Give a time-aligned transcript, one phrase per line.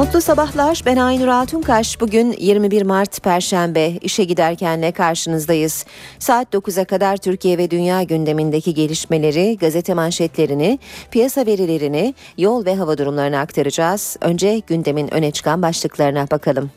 [0.00, 0.82] Mutlu sabahlar.
[0.86, 2.00] Ben Aynur Altunkaş.
[2.00, 3.88] Bugün 21 Mart Perşembe.
[3.88, 5.84] İşe giderkenle karşınızdayız.
[6.18, 10.78] Saat 9'a kadar Türkiye ve dünya gündemindeki gelişmeleri, gazete manşetlerini,
[11.10, 14.16] piyasa verilerini, yol ve hava durumlarını aktaracağız.
[14.20, 16.70] Önce gündemin öne çıkan başlıklarına bakalım.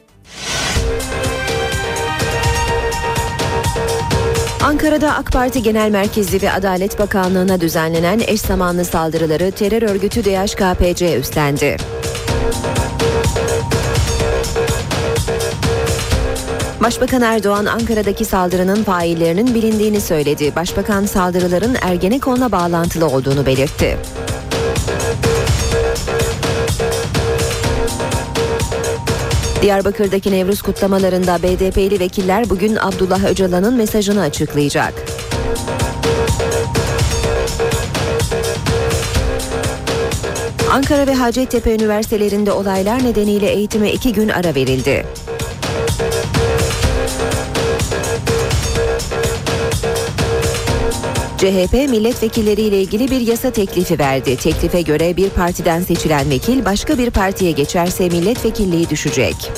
[4.64, 11.20] Ankara'da AK Parti Genel Merkezi ve Adalet Bakanlığı'na düzenlenen eş zamanlı saldırıları terör örgütü DHKPC
[11.20, 11.78] üstlendi.
[16.84, 20.55] Başbakan Erdoğan Ankara'daki saldırının faillerinin bilindiğini söyledi.
[20.55, 23.98] Başbakan saldırıların Ergenekon'la bağlantılı olduğunu belirtti.
[29.61, 34.94] Diyarbakır'daki Nevruz kutlamalarında BDP'li vekiller bugün Abdullah Öcalan'ın mesajını açıklayacak.
[40.72, 45.06] Ankara ve Hacettepe üniversitelerinde olaylar nedeniyle eğitime iki gün ara verildi.
[51.44, 54.38] CHP milletvekilleriyle ilgili bir yasa teklifi verdi.
[54.38, 59.52] Teklife göre bir partiden seçilen vekil başka bir partiye geçerse milletvekilliği düşecek.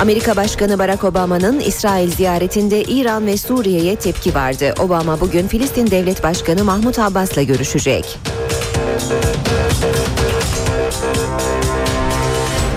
[0.00, 4.74] Amerika Başkanı Barack Obama'nın İsrail ziyaretinde İran ve Suriye'ye tepki vardı.
[4.78, 8.18] Obama bugün Filistin Devlet Başkanı Mahmut Abbas'la görüşecek.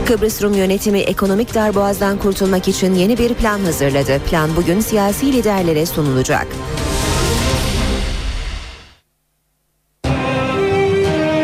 [0.08, 4.20] Kıbrıs Rum yönetimi ekonomik darboğazdan kurtulmak için yeni bir plan hazırladı.
[4.20, 6.48] Plan bugün siyasi liderlere sunulacak.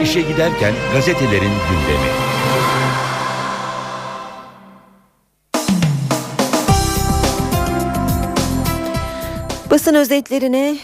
[0.03, 2.09] İşe giderken gazetelerin gündemi.
[9.71, 10.77] Basın özetlerine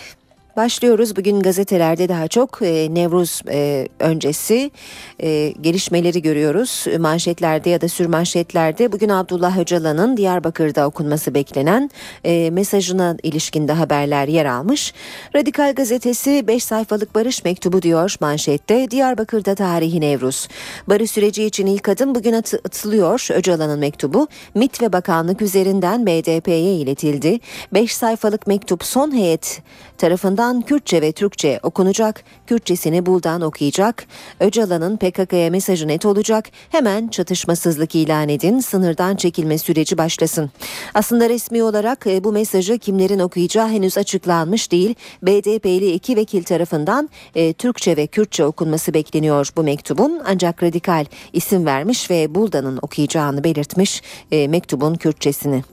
[0.60, 1.16] Başlıyoruz.
[1.16, 4.72] Bugün gazetelerde daha çok e, Nevruz e, öncesi
[5.20, 6.86] e, gelişmeleri görüyoruz.
[7.00, 11.90] Manşetlerde ya da sürmanşetlerde bugün Abdullah Öcalan'ın Diyarbakır'da okunması beklenen
[12.24, 14.94] e, mesajına ilişkinde haberler yer almış.
[15.36, 18.92] Radikal gazetesi 5 sayfalık barış mektubu diyor manşette.
[18.92, 20.48] Diyarbakır'da tarihi Nevruz.
[20.88, 23.28] Barış süreci için ilk adım bugün at- atılıyor.
[23.32, 27.40] Öcalan'ın mektubu MİT ve bakanlık üzerinden BDP'ye iletildi.
[27.74, 29.62] 5 sayfalık mektup son heyet
[29.98, 34.06] tarafından Kürtçe ve Türkçe okunacak, Kürtçesini Buldan okuyacak.
[34.40, 36.46] Öcalan'ın PKK'ya mesajı net olacak.
[36.70, 40.52] Hemen çatışmasızlık ilan edin, sınırdan çekilme süreci başlasın.
[40.94, 44.96] Aslında resmi olarak e, bu mesajı kimlerin okuyacağı henüz açıklanmış değil.
[45.24, 50.22] BDP'li iki vekil tarafından e, Türkçe ve Kürtçe okunması bekleniyor bu mektubun.
[50.26, 55.64] Ancak radikal isim vermiş ve Buldan'ın okuyacağını belirtmiş e, mektubun Kürtçesini.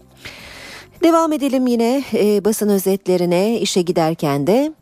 [1.03, 4.73] Devam edelim yine e, basın özetlerine işe giderken de.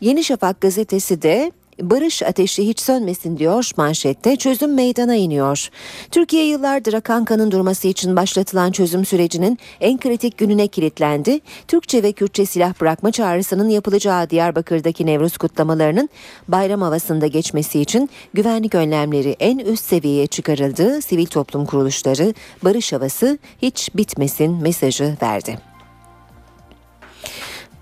[0.00, 5.68] Yeni Şafak gazetesi de Barış ateşi hiç sönmesin diyor manşette çözüm meydana iniyor.
[6.10, 11.40] Türkiye yıllardır akan kanın durması için başlatılan çözüm sürecinin en kritik gününe kilitlendi.
[11.68, 16.08] Türkçe ve Kürtçe silah bırakma çağrısının yapılacağı Diyarbakır'daki Nevruz kutlamalarının
[16.48, 21.02] bayram havasında geçmesi için güvenlik önlemleri en üst seviyeye çıkarıldı.
[21.02, 25.73] Sivil toplum kuruluşları barış havası hiç bitmesin mesajı verdi.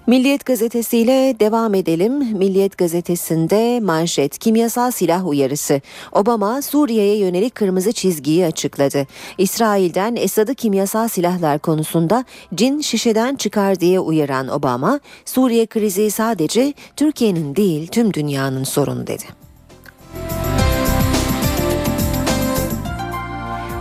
[0.06, 2.12] Milliyet gazetesiyle devam edelim.
[2.38, 5.80] Milliyet gazetesinde manşet kimyasal silah uyarısı.
[6.12, 9.06] Obama Suriye'ye yönelik kırmızı çizgiyi açıkladı.
[9.38, 12.24] İsrail'den Esad'ı kimyasal silahlar konusunda
[12.54, 19.24] cin şişeden çıkar diye uyaran Obama, Suriye krizi sadece Türkiye'nin değil tüm dünyanın sorunu dedi.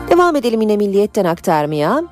[0.09, 2.03] Devam edelim yine Milliyet'ten aktarmaya.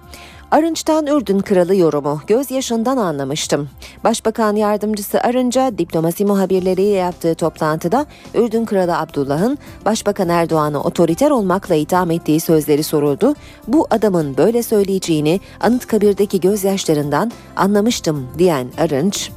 [0.52, 3.70] Arınç'tan Ürdün Kralı yorumu gözyaşından anlamıştım.
[4.04, 8.06] Başbakan yardımcısı Arınç'a diplomasi muhabirleriyle yaptığı toplantıda
[8.36, 13.36] Ürdün Kralı Abdullah'ın Başbakan Erdoğan'ı otoriter olmakla itham ettiği sözleri soruldu.
[13.68, 19.32] Bu adamın böyle söyleyeceğini Anıtkabir'deki gözyaşlarından anlamıştım diyen Arınç,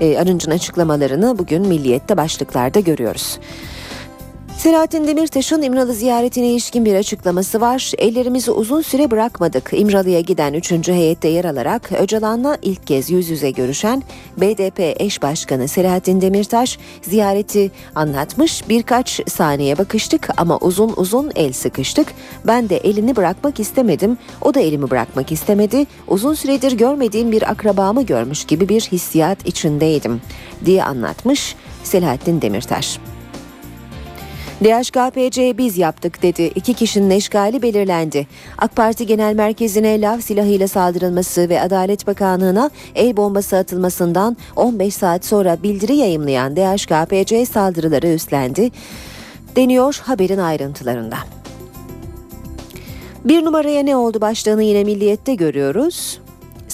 [0.00, 3.38] e, Arınç'ın açıklamalarını bugün Milliyet'te başlıklarda görüyoruz.
[4.60, 7.92] Selahattin Demirtaş'ın İmralı ziyaretine ilişkin bir açıklaması var.
[7.98, 9.70] Ellerimizi uzun süre bırakmadık.
[9.72, 10.88] İmralı'ya giden 3.
[10.88, 14.02] heyette yer alarak Öcalan'la ilk kez yüz yüze görüşen
[14.36, 18.68] BDP eş başkanı Selahattin Demirtaş ziyareti anlatmış.
[18.68, 22.12] Birkaç saniye bakıştık ama uzun uzun el sıkıştık.
[22.46, 24.18] Ben de elini bırakmak istemedim.
[24.42, 25.86] O da elimi bırakmak istemedi.
[26.08, 30.20] Uzun süredir görmediğim bir akrabamı görmüş gibi bir hissiyat içindeydim
[30.64, 32.98] diye anlatmış Selahattin Demirtaş.
[34.64, 36.42] DHKPC biz yaptık dedi.
[36.54, 38.26] İki kişinin eşgali belirlendi.
[38.58, 45.24] AK Parti Genel Merkezi'ne lav silahıyla saldırılması ve Adalet Bakanlığı'na el bombası atılmasından 15 saat
[45.24, 48.70] sonra bildiri yayımlayan DHKPC saldırıları üstlendi.
[49.56, 51.16] Deniyor haberin ayrıntılarında.
[53.24, 56.20] Bir numaraya ne oldu başlığını yine Milliyet'te görüyoruz.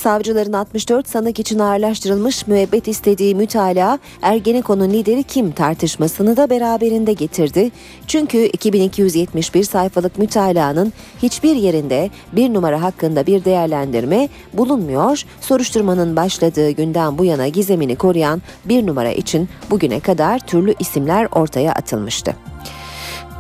[0.07, 7.71] Savcıların 64 sanık için ağırlaştırılmış müebbet istediği mütalaa Ergenekon'un lideri kim tartışmasını da beraberinde getirdi.
[8.07, 10.93] Çünkü 2271 sayfalık mütalaanın
[11.23, 15.23] hiçbir yerinde bir numara hakkında bir değerlendirme bulunmuyor.
[15.41, 21.73] Soruşturmanın başladığı günden bu yana gizemini koruyan bir numara için bugüne kadar türlü isimler ortaya
[21.73, 22.37] atılmıştı.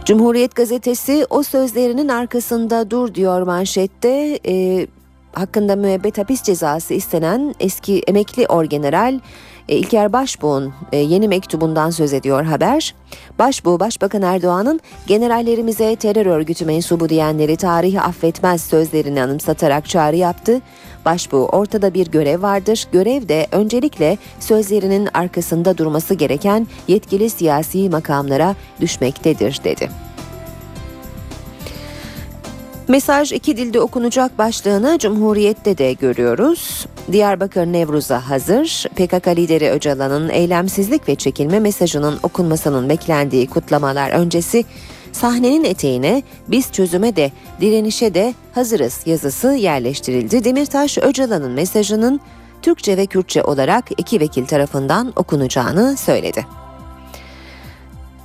[0.04, 4.40] Cumhuriyet gazetesi o sözlerinin arkasında dur diyor manşette.
[4.46, 4.86] Ee,
[5.36, 9.20] hakkında müebbet hapis cezası istenen eski emekli orgeneral
[9.68, 12.94] e, İlker Başbuğ'un e, yeni mektubundan söz ediyor haber.
[13.38, 20.60] Başbuğ, Başbakan Erdoğan'ın generallerimize terör örgütü mensubu diyenleri tarihi affetmez sözlerini anımsatarak çağrı yaptı.
[21.04, 22.86] Başbuğ, ortada bir görev vardır.
[22.92, 29.90] Görev de öncelikle sözlerinin arkasında durması gereken yetkili siyasi makamlara düşmektedir dedi.
[32.88, 36.86] Mesaj iki dilde okunacak başlığını Cumhuriyet'te de görüyoruz.
[37.12, 38.86] Diyarbakır Nevruz'a hazır.
[38.96, 44.64] PKK lideri Öcalan'ın eylemsizlik ve çekilme mesajının okunmasının beklendiği kutlamalar öncesi
[45.12, 50.44] sahnenin eteğine biz çözüme de direnişe de hazırız yazısı yerleştirildi.
[50.44, 52.20] Demirtaş Öcalan'ın mesajının
[52.62, 56.65] Türkçe ve Kürtçe olarak iki vekil tarafından okunacağını söyledi.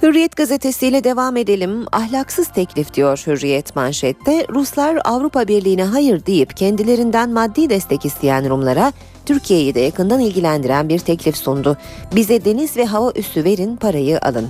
[0.01, 1.85] Hürriyet gazetesiyle devam edelim.
[1.91, 4.45] Ahlaksız teklif diyor Hürriyet manşette.
[4.49, 8.93] Ruslar Avrupa Birliği'ne hayır deyip kendilerinden maddi destek isteyen Rumlara
[9.25, 11.77] Türkiye'yi de yakından ilgilendiren bir teklif sundu.
[12.15, 14.49] Bize deniz ve hava üssü verin, parayı alın.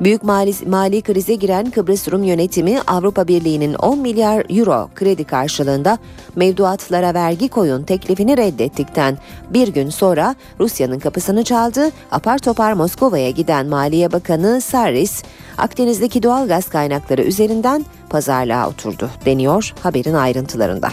[0.00, 5.98] Büyük mali, mali krize giren Kıbrıs Rum yönetimi Avrupa Birliği'nin 10 milyar euro kredi karşılığında
[6.36, 9.18] mevduatlara vergi koyun teklifini reddettikten
[9.50, 11.90] bir gün sonra Rusya'nın kapısını çaldı.
[12.10, 15.22] Apar topar Moskova'ya giden Maliye Bakanı Sarris,
[15.58, 20.88] Akdeniz'deki doğal gaz kaynakları üzerinden pazarlığa oturdu deniyor haberin ayrıntılarında.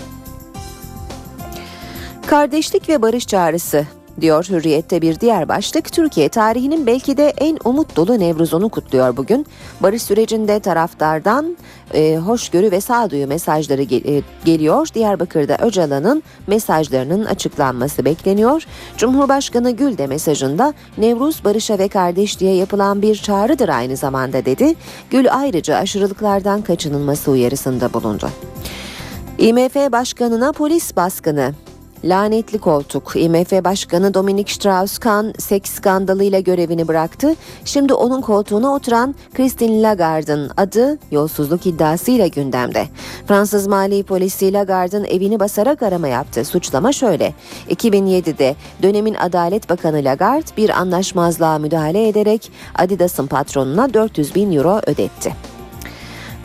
[2.29, 3.85] Kardeşlik ve barış çağrısı
[4.21, 5.91] diyor Hürriyet'te bir diğer başlık.
[5.91, 9.45] Türkiye tarihinin belki de en umut dolu Nevruz'unu kutluyor bugün.
[9.79, 11.57] Barış sürecinde taraftardan
[11.93, 14.87] e, hoşgörü ve sağduyu mesajları gel- e, geliyor.
[14.93, 18.63] Diyarbakır'da Öcalan'ın mesajlarının açıklanması bekleniyor.
[18.97, 24.75] Cumhurbaşkanı Gül de mesajında Nevruz barışa ve kardeşliğe yapılan bir çağrıdır aynı zamanda dedi.
[25.09, 28.29] Gül ayrıca aşırılıklardan kaçınılması uyarısında bulundu.
[29.37, 31.53] IMF Başkanı'na polis baskını
[32.03, 33.11] Lanetli koltuk.
[33.15, 37.35] IMF Başkanı Dominic Strauss-Kahn seks skandalıyla görevini bıraktı.
[37.65, 42.87] Şimdi onun koltuğuna oturan Christine Lagarde'ın adı yolsuzluk iddiasıyla gündemde.
[43.27, 46.45] Fransız Mali Polisi Lagarde'ın evini basarak arama yaptı.
[46.45, 47.33] Suçlama şöyle.
[47.69, 55.33] 2007'de dönemin Adalet Bakanı Lagarde bir anlaşmazlığa müdahale ederek Adidas'ın patronuna 400 bin euro ödetti.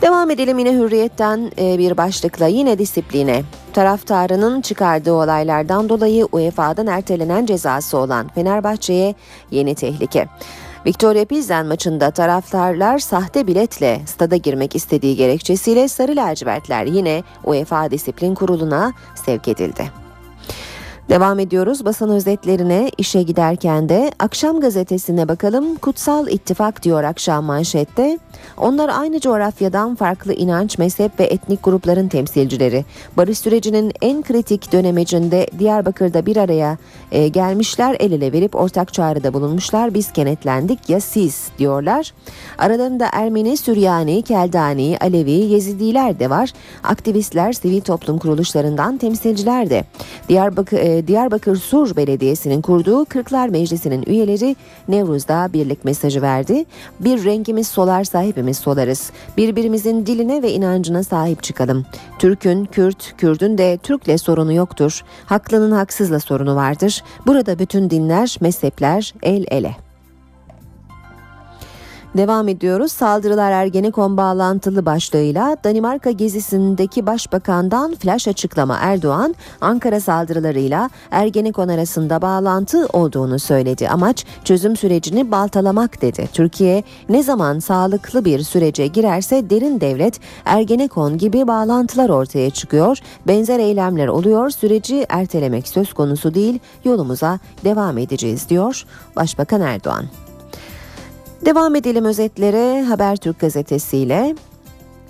[0.01, 3.43] Devam edelim yine hürriyetten e, bir başlıkla yine disipline.
[3.75, 9.15] Taraftarının çıkardığı olaylardan dolayı UEFA'dan ertelenen cezası olan Fenerbahçe'ye
[9.51, 10.27] yeni tehlike.
[10.85, 18.35] Victoria Pilsen maçında taraftarlar sahte biletle stada girmek istediği gerekçesiyle Sarı Lacivertler yine UEFA Disiplin
[18.35, 18.93] Kurulu'na
[19.25, 20.04] sevk edildi.
[21.09, 25.75] Devam ediyoruz basın özetlerine işe giderken de akşam gazetesine bakalım.
[25.75, 28.19] Kutsal İttifak diyor akşam manşette.
[28.57, 32.85] Onlar aynı coğrafyadan farklı inanç, mezhep ve etnik grupların temsilcileri.
[33.17, 36.77] Barış sürecinin en kritik dönemecinde Diyarbakır'da bir araya
[37.11, 39.93] e, gelmişler, el ele verip ortak çağrıda bulunmuşlar.
[39.93, 42.13] Biz kenetlendik ya siz diyorlar.
[42.57, 46.53] Aralarında Ermeni, Süryani, Keldani, Alevi, Yezidiler de var.
[46.83, 49.83] Aktivistler, sivil toplum kuruluşlarından temsilciler de.
[50.29, 54.55] Diyarbakır e, Diyarbakır Sur Belediyesi'nin kurduğu Kırklar Meclisi'nin üyeleri
[54.87, 56.65] Nevruz'da birlik mesajı verdi.
[56.99, 59.11] Bir rengimiz solarsa hepimiz solarız.
[59.37, 61.85] Birbirimizin diline ve inancına sahip çıkalım.
[62.19, 65.03] Türk'ün, Kürt, Kürd'ün de Türk'le sorunu yoktur.
[65.25, 67.03] Haklının haksızla sorunu vardır.
[67.27, 69.84] Burada bütün dinler, mezhepler el ele.
[72.17, 72.91] Devam ediyoruz.
[72.91, 82.85] Saldırılar Ergenekon bağlantılı başlığıyla Danimarka gezisindeki başbakandan flash açıklama Erdoğan, Ankara saldırılarıyla Ergenekon arasında bağlantı
[82.93, 83.89] olduğunu söyledi.
[83.89, 86.29] Amaç çözüm sürecini baltalamak dedi.
[86.33, 92.97] Türkiye ne zaman sağlıklı bir sürece girerse derin devlet, Ergenekon gibi bağlantılar ortaya çıkıyor.
[93.27, 94.49] Benzer eylemler oluyor.
[94.49, 96.59] Süreci ertelemek söz konusu değil.
[96.83, 100.05] Yolumuza devam edeceğiz diyor Başbakan Erdoğan.
[101.45, 104.35] Devam edelim özetlere Habertürk gazetesiyle.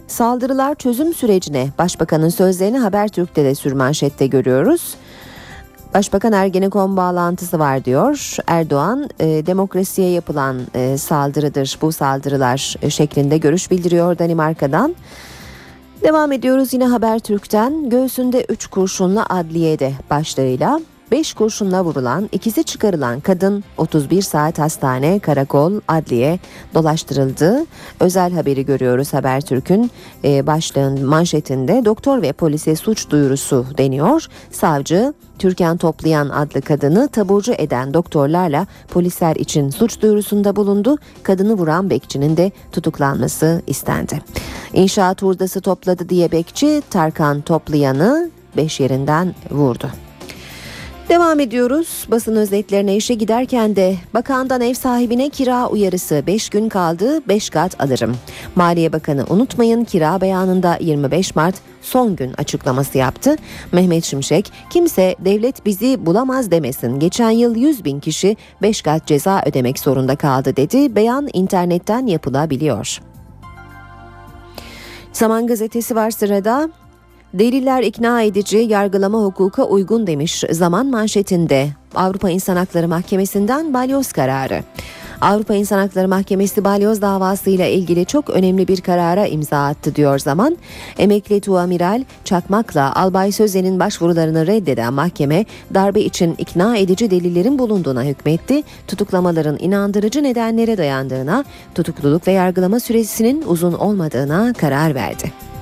[0.08, 4.96] Saldırılar çözüm sürecine Başbakanın sözlerini Habertürk'te de sürmanşette görüyoruz.
[5.94, 8.38] Başbakan Ergenekon bağlantısı var diyor.
[8.48, 14.96] Erdoğan e, demokrasiye yapılan e, saldırıdır bu saldırılar e, şeklinde görüş bildiriyor Danimarka'dan.
[16.04, 20.80] Devam ediyoruz yine Habertürk'ten göğsünde 3 kurşunla adliyede başlığıyla
[21.12, 26.40] 5 kurşunla vurulan, ikisi çıkarılan kadın 31 saat hastane, karakol, adliye
[26.74, 27.66] dolaştırıldı.
[28.00, 29.92] Özel haberi görüyoruz Habertürk'ün
[30.24, 34.28] e, başlığın manşetinde doktor ve polise suç duyurusu deniyor.
[34.52, 40.98] Savcı Türkan Toplayan adlı kadını taburcu eden doktorlarla polisler için suç duyurusunda bulundu.
[41.24, 44.22] Kadını vuran bekçinin de tutuklanması istendi.
[44.74, 50.05] İnşaat hurdası topladı diye bekçi Tarkan Toplayan'ı beş yerinden vurdu.
[51.10, 52.06] Devam ediyoruz.
[52.12, 57.82] Basın özetlerine işe giderken de bakandan ev sahibine kira uyarısı 5 gün kaldı 5 kat
[57.84, 58.16] alırım.
[58.56, 63.36] Maliye Bakanı unutmayın kira beyanında 25 Mart son gün açıklaması yaptı.
[63.72, 67.00] Mehmet Şimşek kimse devlet bizi bulamaz demesin.
[67.00, 70.96] Geçen yıl 100 bin kişi 5 kat ceza ödemek zorunda kaldı dedi.
[70.96, 73.02] Beyan internetten yapılabiliyor.
[75.14, 76.70] Zaman gazetesi var sırada.
[77.40, 81.70] Deliller ikna edici, yargılama hukuka uygun demiş zaman manşetinde.
[81.96, 84.64] Avrupa İnsan Hakları Mahkemesi'nden balyoz kararı.
[85.22, 90.58] Avrupa İnsan Hakları Mahkemesi balyoz davasıyla ilgili çok önemli bir karara imza attı diyor zaman.
[90.98, 98.64] Emekli tuamiral Çakmak'la Albay Sözen'in başvurularını reddeden mahkeme darbe için ikna edici delillerin bulunduğuna hükmetti.
[98.88, 105.55] Tutuklamaların inandırıcı nedenlere dayandığına, tutukluluk ve yargılama süresinin uzun olmadığına karar verdi.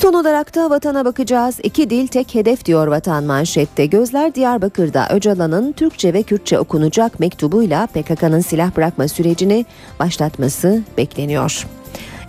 [0.00, 1.60] Son olarak da vatana bakacağız.
[1.62, 3.86] İki dil tek hedef diyor vatan manşette.
[3.86, 9.66] Gözler Diyarbakır'da Öcalan'ın Türkçe ve Kürtçe okunacak mektubuyla PKK'nın silah bırakma sürecini
[10.00, 11.66] başlatması bekleniyor.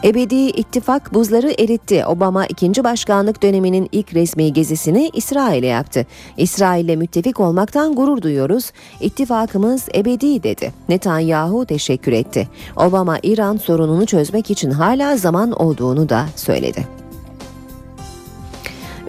[0.04, 2.06] Ebedi ittifak buzları eritti.
[2.06, 6.06] Obama ikinci başkanlık döneminin ilk resmi gezisini İsrail'e yaptı.
[6.38, 8.72] İsrail'le müttefik olmaktan gurur duyuyoruz.
[9.02, 10.74] İttifakımız ebedi dedi.
[10.90, 12.48] Netanyahu teşekkür etti.
[12.76, 16.99] Obama İran sorununu çözmek için hala zaman olduğunu da söyledi.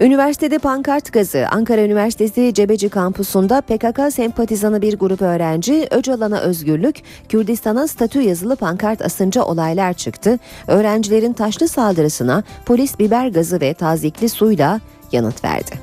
[0.01, 6.95] Üniversitede pankart gazı Ankara Üniversitesi Cebeci kampusunda PKK sempatizanı bir grup öğrenci Öcalan'a özgürlük,
[7.29, 10.39] Kürdistan'a statü yazılı pankart asınca olaylar çıktı.
[10.67, 14.79] Öğrencilerin taşlı saldırısına polis biber gazı ve tazikli suyla
[15.11, 15.79] yanıt verdi.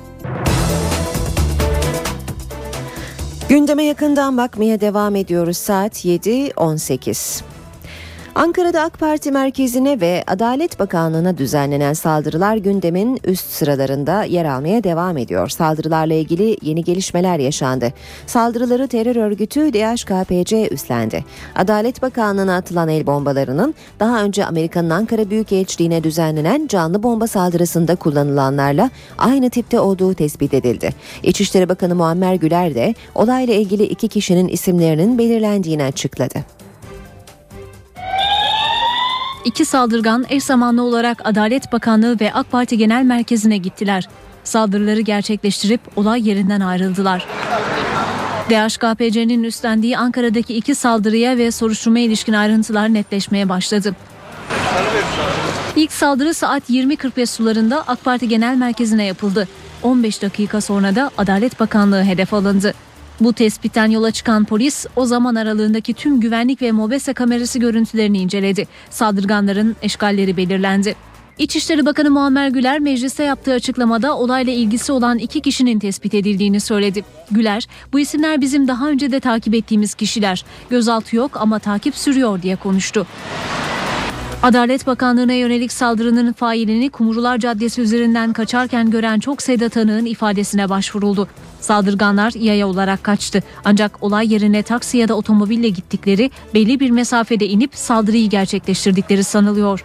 [3.49, 5.57] Gündeme yakından bakmaya devam ediyoruz.
[5.57, 7.41] Saat 7.18.
[8.35, 15.17] Ankara'da AK Parti merkezine ve Adalet Bakanlığı'na düzenlenen saldırılar gündemin üst sıralarında yer almaya devam
[15.17, 15.49] ediyor.
[15.49, 17.93] Saldırılarla ilgili yeni gelişmeler yaşandı.
[18.27, 21.25] Saldırıları terör örgütü DHKPC üstlendi.
[21.55, 28.89] Adalet Bakanlığı'na atılan el bombalarının daha önce Amerika'nın Ankara Büyükelçiliğine düzenlenen canlı bomba saldırısında kullanılanlarla
[29.17, 30.89] aynı tipte olduğu tespit edildi.
[31.23, 36.68] İçişleri Bakanı Muammer Güler de olayla ilgili iki kişinin isimlerinin belirlendiğini açıkladı.
[39.45, 44.09] İki saldırgan eş zamanlı olarak Adalet Bakanlığı ve AK Parti Genel Merkezi'ne gittiler.
[44.43, 47.27] Saldırıları gerçekleştirip olay yerinden ayrıldılar.
[48.49, 53.95] DHKPC'nin üstlendiği Ankara'daki iki saldırıya ve soruşturmaya ilişkin ayrıntılar netleşmeye başladı.
[55.75, 59.47] İlk saldırı saat 20.45 sularında AK Parti Genel Merkezi'ne yapıldı.
[59.83, 62.73] 15 dakika sonra da Adalet Bakanlığı hedef alındı.
[63.21, 68.67] Bu tespitten yola çıkan polis o zaman aralığındaki tüm güvenlik ve mobese kamerası görüntülerini inceledi.
[68.89, 70.95] Saldırganların eşgalleri belirlendi.
[71.37, 77.03] İçişleri Bakanı Muammer Güler mecliste yaptığı açıklamada olayla ilgisi olan iki kişinin tespit edildiğini söyledi.
[77.31, 80.45] Güler, bu isimler bizim daha önce de takip ettiğimiz kişiler.
[80.69, 83.07] Gözaltı yok ama takip sürüyor diye konuştu.
[84.43, 91.27] Adalet Bakanlığı'na yönelik saldırının failini Kumrular Caddesi üzerinden kaçarken gören çok sayıda tanığın ifadesine başvuruldu.
[91.61, 93.43] Saldırganlar yaya olarak kaçtı.
[93.65, 99.83] Ancak olay yerine taksi ya da otomobille gittikleri belli bir mesafede inip saldırıyı gerçekleştirdikleri sanılıyor.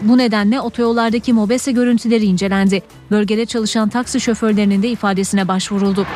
[0.00, 2.82] Bu nedenle otoyollardaki mobese görüntüleri incelendi.
[3.10, 6.06] Bölgede çalışan taksi şoförlerinin de ifadesine başvuruldu.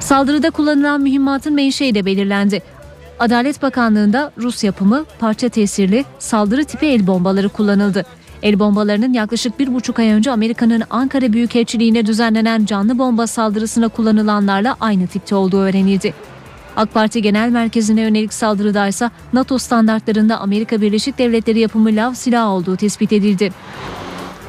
[0.00, 2.62] Saldırıda kullanılan mühimmatın menşei de belirlendi.
[3.18, 8.06] Adalet Bakanlığı'nda Rus yapımı parça tesirli saldırı tipi el bombaları kullanıldı.
[8.44, 14.76] El bombalarının yaklaşık bir buçuk ay önce Amerika'nın Ankara Büyükelçiliğine düzenlenen canlı bomba saldırısına kullanılanlarla
[14.80, 16.14] aynı tipte olduğu öğrenildi.
[16.76, 22.48] AK Parti Genel Merkezi'ne yönelik saldırıda ise NATO standartlarında Amerika Birleşik Devletleri yapımı lav silah
[22.48, 23.52] olduğu tespit edildi.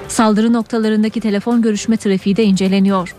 [0.07, 3.15] Saldırı noktalarındaki telefon görüşme trafiği de inceleniyor.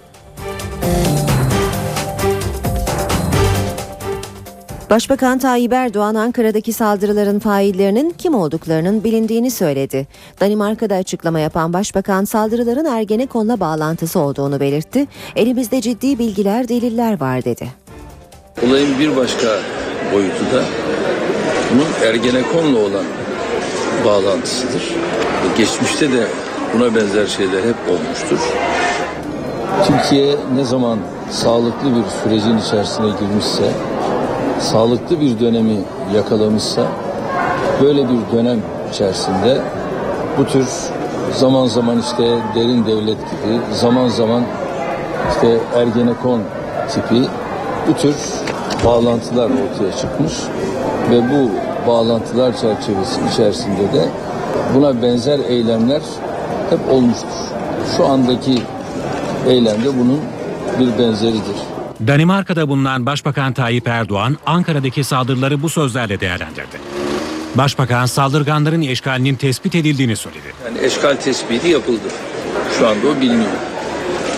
[4.90, 10.06] Başbakan Tayyip Erdoğan Ankara'daki saldırıların faillerinin kim olduklarının bilindiğini söyledi.
[10.40, 15.06] Danimarka'da açıklama yapan Başbakan saldırıların Ergenekon'la bağlantısı olduğunu belirtti.
[15.36, 17.68] Elimizde ciddi bilgiler, deliller var dedi.
[18.66, 19.46] Olayın bir başka
[20.14, 20.62] boyutu da
[21.72, 23.04] bunun Ergenekon'la olan
[24.04, 24.82] bağlantısıdır.
[25.58, 26.26] Geçmişte de
[26.74, 28.38] buna benzer şeyler hep olmuştur.
[29.86, 30.98] Türkiye ne zaman
[31.30, 33.72] sağlıklı bir sürecin içerisine girmişse,
[34.60, 35.76] sağlıklı bir dönemi
[36.14, 36.82] yakalamışsa,
[37.82, 38.58] böyle bir dönem
[38.92, 39.60] içerisinde
[40.38, 40.66] bu tür
[41.36, 44.42] zaman zaman işte derin devlet gibi, zaman zaman
[45.30, 46.40] işte Ergenekon
[46.88, 47.22] tipi
[47.88, 48.16] bu tür
[48.84, 50.32] bağlantılar ortaya çıkmış
[51.10, 51.50] ve bu
[51.90, 54.08] bağlantılar çerçevesi içerisinde de
[54.74, 56.02] buna benzer eylemler
[56.70, 57.28] hep olmuştur.
[57.96, 58.62] Şu andaki
[59.48, 60.20] eylemde bunun
[60.80, 61.56] bir benzeridir.
[62.00, 66.80] Danimarka'da bulunan Başbakan Tayyip Erdoğan Ankara'daki saldırıları bu sözlerle değerlendirdi.
[67.54, 70.52] Başbakan saldırganların eşkalinin tespit edildiğini söyledi.
[70.64, 72.08] Yani eşkal tespiti yapıldı.
[72.78, 73.50] Şu anda o biliniyor.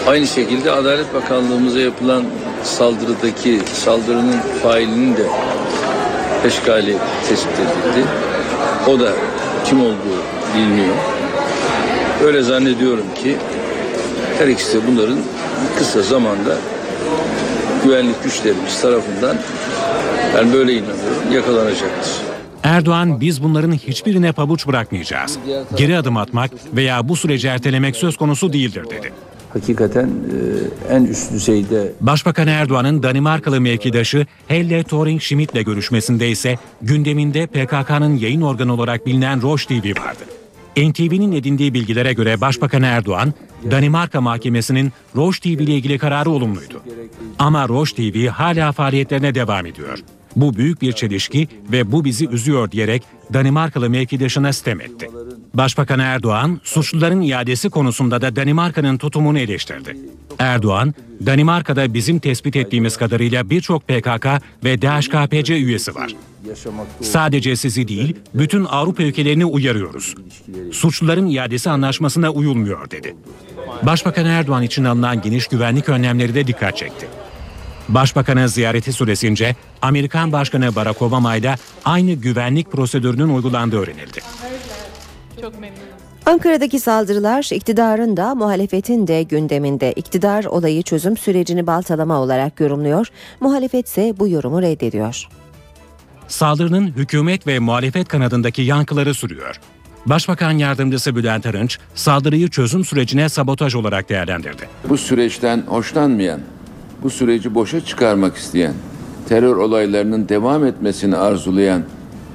[0.06, 2.24] Aynı şekilde Adalet Bakanlığımıza yapılan
[2.64, 5.26] saldırıdaki saldırının failinin de
[6.44, 6.96] eşkali
[7.28, 8.06] tespit edildi.
[8.86, 9.12] O da
[9.64, 10.18] kim olduğu
[10.54, 10.94] biliniyor.
[12.24, 13.36] Öyle zannediyorum ki
[14.38, 15.18] her ikisi de bunların
[15.78, 16.56] kısa zamanda
[17.84, 19.36] güvenlik güçlerimiz tarafından
[20.36, 22.12] ben böyle inanıyorum yakalanacaktır.
[22.62, 25.38] Erdoğan biz bunların hiçbirine pabuç bırakmayacağız.
[25.76, 29.12] Geri adım atmak veya bu süreci ertelemek söz konusu değildir dedi.
[29.52, 30.06] Hakikaten
[30.90, 38.16] e, en üst düzeyde Başbakan Erdoğan'ın Danimarkalı mevkidaşı Helle Thoring Schmidt'le görüşmesinde ise gündeminde PKK'nın
[38.16, 40.24] yayın organı olarak bilinen Roche TV vardı.
[40.76, 43.32] NTV'nin edindiği bilgilere göre Başbakan Erdoğan,
[43.70, 46.82] Danimarka Mahkemesi'nin Roche TV ile ilgili kararı olumluydu.
[47.38, 49.98] Ama Roche TV hala faaliyetlerine devam ediyor.
[50.36, 53.02] Bu büyük bir çelişki ve bu bizi üzüyor diyerek
[53.32, 55.10] Danimarkalı mevkidaşına sitem etti.
[55.54, 59.96] Başbakan Erdoğan, suçluların iadesi konusunda da Danimarka'nın tutumunu eleştirdi.
[60.38, 60.94] Erdoğan,
[61.26, 64.26] Danimarka'da bizim tespit ettiğimiz kadarıyla birçok PKK
[64.64, 66.14] ve DHKPC üyesi var.
[67.02, 70.14] Sadece sizi değil, bütün Avrupa ülkelerini uyarıyoruz.
[70.72, 73.16] Suçluların iadesi anlaşmasına uyulmuyor dedi.
[73.82, 77.08] Başbakan Erdoğan için alınan geniş güvenlik önlemleri de dikkat çekti.
[77.88, 84.20] Başbakanın ziyareti süresince Amerikan Başkanı Barack Obama ile aynı güvenlik prosedürünün uygulandığı öğrenildi.
[86.26, 89.92] Ankara'daki saldırılar iktidarın da muhalefetin de gündeminde.
[89.92, 93.06] İktidar olayı çözüm sürecini baltalama olarak yorumluyor.
[93.40, 95.28] Muhalefet ise bu yorumu reddediyor.
[96.28, 99.60] Saldırının hükümet ve muhalefet kanadındaki yankıları sürüyor.
[100.06, 104.68] Başbakan Yardımcısı Bülent Arınç, saldırıyı çözüm sürecine sabotaj olarak değerlendirdi.
[104.88, 106.40] Bu süreçten hoşlanmayan,
[107.02, 108.74] bu süreci boşa çıkarmak isteyen,
[109.28, 111.82] terör olaylarının devam etmesini arzulayan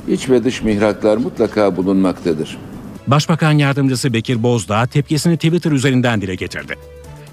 [0.07, 2.57] iç ve dış mihraklar mutlaka bulunmaktadır.
[3.07, 6.75] Başbakan Yardımcısı Bekir Bozdağ tepkisini Twitter üzerinden dile getirdi.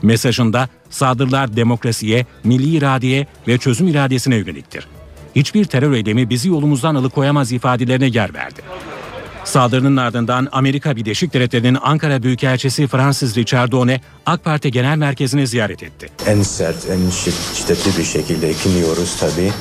[0.03, 4.87] Mesajında saldırılar demokrasiye, milli iradeye ve çözüm iradesine yöneliktir.
[5.37, 8.61] Hiçbir terör eylemi bizi yolumuzdan alıkoyamaz ifadelerine yer verdi.
[9.45, 15.83] Saldırının ardından Amerika Birleşik Devletleri'nin Ankara Büyükelçisi Francis Richard Done AK Parti Genel Merkezi'ni ziyaret
[15.83, 16.09] etti.
[16.27, 19.53] en sert, en şid- şiddetli bir şekilde kınıyoruz tabii.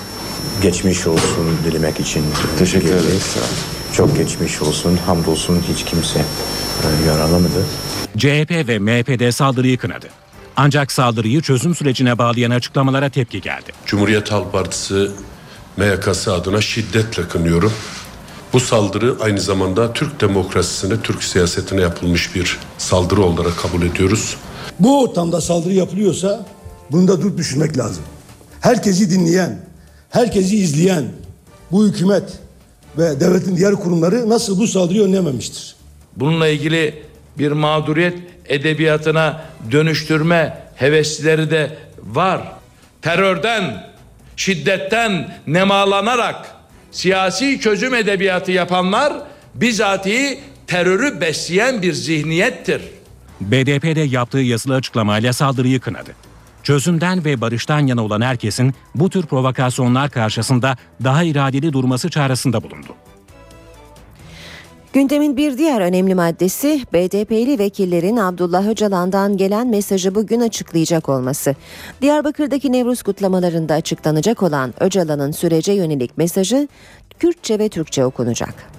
[0.61, 2.23] Geçmiş olsun dilemek için
[2.59, 3.37] Teşekkür ederiz.
[3.93, 7.65] Çok geçmiş olsun, hamdolsun hiç kimse e, yaralamadı.
[8.17, 10.07] CHP ve MHP'de saldırıyı kınadı.
[10.55, 13.71] Ancak saldırıyı çözüm sürecine bağlayan açıklamalara tepki geldi.
[13.85, 15.07] Cumhuriyet Halk Partisi
[15.77, 17.73] MYK'sı adına şiddetle kınıyorum.
[18.53, 24.37] Bu saldırı aynı zamanda Türk demokrasisine, Türk siyasetine yapılmış bir saldırı olarak kabul ediyoruz.
[24.79, 26.45] Bu ortamda saldırı yapılıyorsa
[26.91, 28.03] bunu da durup düşünmek lazım.
[28.61, 29.65] Herkesi dinleyen,
[30.09, 31.05] herkesi izleyen
[31.71, 32.23] bu hükümet
[32.97, 35.75] ve devletin diğer kurumları nasıl bu saldırıyı önlememiştir?
[36.15, 37.03] Bununla ilgili
[37.37, 42.41] bir mağduriyet edebiyatına dönüştürme hevesleri de var.
[43.01, 43.83] Terörden,
[44.35, 46.55] şiddetten nemalanarak
[46.91, 49.13] siyasi çözüm edebiyatı yapanlar
[49.55, 52.81] bizatihi terörü besleyen bir zihniyettir.
[53.41, 56.28] BDP'de yaptığı yazılı açıklamayla saldırıyı kınadı.
[56.63, 62.95] Çözümden ve barıştan yana olan herkesin bu tür provokasyonlar karşısında daha iradeli durması çağrısında bulundu.
[64.93, 71.55] Gündemin bir diğer önemli maddesi BDP'li vekillerin Abdullah Öcalan'dan gelen mesajı bugün açıklayacak olması.
[72.01, 76.67] Diyarbakır'daki Nevruz kutlamalarında açıklanacak olan Öcalan'ın sürece yönelik mesajı
[77.19, 78.78] Kürtçe ve Türkçe okunacak.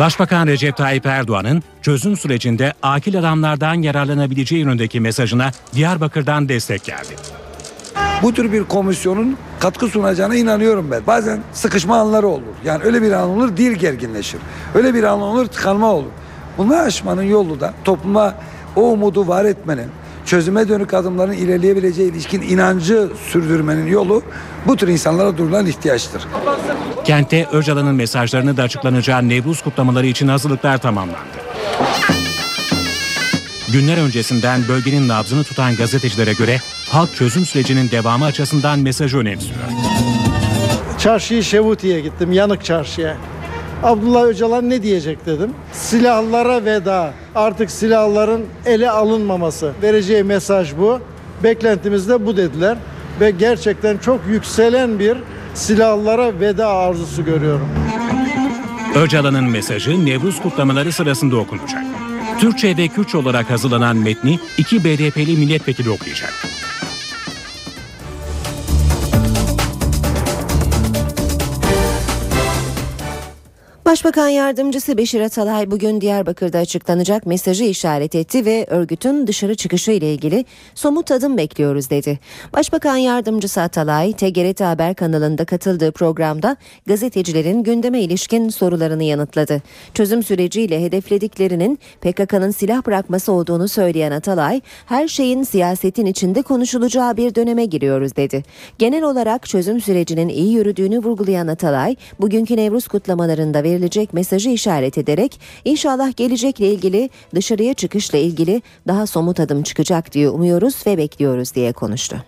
[0.00, 7.16] Başbakan Recep Tayyip Erdoğan'ın çözüm sürecinde akil adamlardan yararlanabileceği yönündeki mesajına Diyarbakır'dan destek geldi.
[8.22, 11.06] Bu tür bir komisyonun katkı sunacağına inanıyorum ben.
[11.06, 12.54] Bazen sıkışma anları olur.
[12.64, 14.40] Yani öyle bir an olur dil gerginleşir.
[14.74, 16.10] Öyle bir an olur tıkanma olur.
[16.58, 18.34] Bunu aşmanın yolu da topluma
[18.76, 19.88] o umudu var etmenin,
[20.26, 24.22] çözüme dönük adımların ilerleyebileceği ilişkin inancı sürdürmenin yolu
[24.66, 26.22] bu tür insanlara durulan ihtiyaçtır.
[27.04, 31.18] Kentte Öcalan'ın mesajlarını da açıklanacağı Nevruz kutlamaları için hazırlıklar tamamlandı.
[33.72, 36.58] Günler öncesinden bölgenin nabzını tutan gazetecilere göre
[36.90, 39.56] halk çözüm sürecinin devamı açısından mesajı önemsiyor.
[40.98, 43.16] Çarşıyı Şevuti'ye gittim, Yanık Çarşı'ya.
[43.84, 45.50] Abdullah Öcalan ne diyecek dedim.
[45.72, 49.72] Silahlara veda, artık silahların ele alınmaması.
[49.82, 50.98] Vereceği mesaj bu.
[51.42, 52.76] Beklentimiz de bu dediler.
[53.20, 55.16] Ve gerçekten çok yükselen bir
[55.54, 57.68] silahlara veda arzusu görüyorum.
[58.94, 61.82] Öcalan'ın mesajı Nevruz kutlamaları sırasında okunacak.
[62.40, 66.32] Türkçe ve Kürtçe olarak hazırlanan metni iki BDP'li milletvekili okuyacak.
[73.94, 80.14] Başbakan Yardımcısı Beşir Atalay bugün Diyarbakır'da açıklanacak mesajı işaret etti ve örgütün dışarı çıkışı ile
[80.14, 82.18] ilgili somut adım bekliyoruz dedi.
[82.52, 89.62] Başbakan Yardımcısı Atalay, TGRT Haber kanalında katıldığı programda gazetecilerin gündeme ilişkin sorularını yanıtladı.
[89.94, 97.34] Çözüm süreciyle hedeflediklerinin PKK'nın silah bırakması olduğunu söyleyen Atalay, her şeyin siyasetin içinde konuşulacağı bir
[97.34, 98.42] döneme giriyoruz dedi.
[98.78, 105.40] Genel olarak çözüm sürecinin iyi yürüdüğünü vurgulayan Atalay, bugünkü Nevruz kutlamalarında verilecek mesajı işaret ederek
[105.64, 111.72] inşallah gelecekle ilgili dışarıya çıkışla ilgili daha somut adım çıkacak diye umuyoruz ve bekliyoruz diye
[111.72, 112.24] konuştu.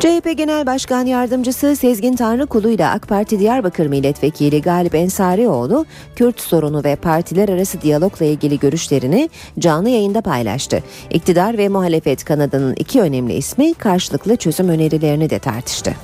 [0.00, 6.84] CHP Genel Başkan Yardımcısı Sezgin Tanrıkulu ile AK Parti Diyarbakır Milletvekili Galip Ensarioğlu, Kürt sorunu
[6.84, 10.82] ve partiler arası diyalogla ilgili görüşlerini canlı yayında paylaştı.
[11.10, 15.94] İktidar ve muhalefet kanadının iki önemli ismi karşılıklı çözüm önerilerini de tartıştı.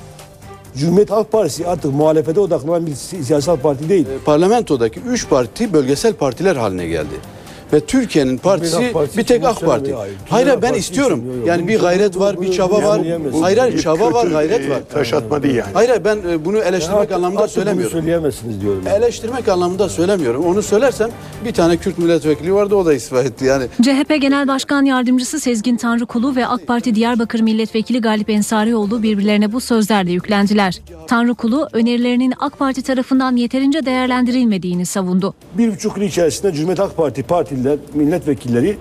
[0.79, 4.05] Cumhuriyet Halk Partisi artık muhalefete odaklanan bir si- siyasal parti değil.
[4.25, 7.13] Parlamentodaki 3 parti bölgesel partiler haline geldi.
[7.73, 9.95] Ve Türkiye'nin partisi AK Partisi bir tek AK Parti.
[10.29, 10.47] hayır.
[10.47, 11.23] Ben Partisi istiyorum.
[11.37, 11.47] yok.
[11.47, 13.01] Yani bir gayret var, bir çaba var.
[13.41, 14.79] Hayır hayır çaba var, gayret e, var.
[14.93, 15.69] taş atma değil yani.
[15.73, 17.91] Hayır ben e, bunu eleştirmek anlamında söylemiyorum.
[17.91, 18.87] söyleyemezsiniz diyorum.
[18.87, 20.45] Eleştirmek anlamında söylemiyorum.
[20.45, 21.09] Onu söylersem
[21.45, 23.65] bir tane Kürt milletvekili vardı o da istifa etti yani.
[23.81, 29.61] CHP Genel Başkan Yardımcısı Sezgin Tanrıkulu ve AK Parti Diyarbakır Milletvekili Galip Ensarioğlu birbirlerine bu
[29.61, 30.79] sözlerle yüklendiler.
[31.07, 35.33] Tanrıkulu önerilerinin AK Parti tarafından yeterince değerlendirilmediğini savundu.
[35.57, 37.23] Bir buçuk yıl içerisinde Cumhuriyet Halk Parti
[37.57, 38.77] partililer, milletvekilleri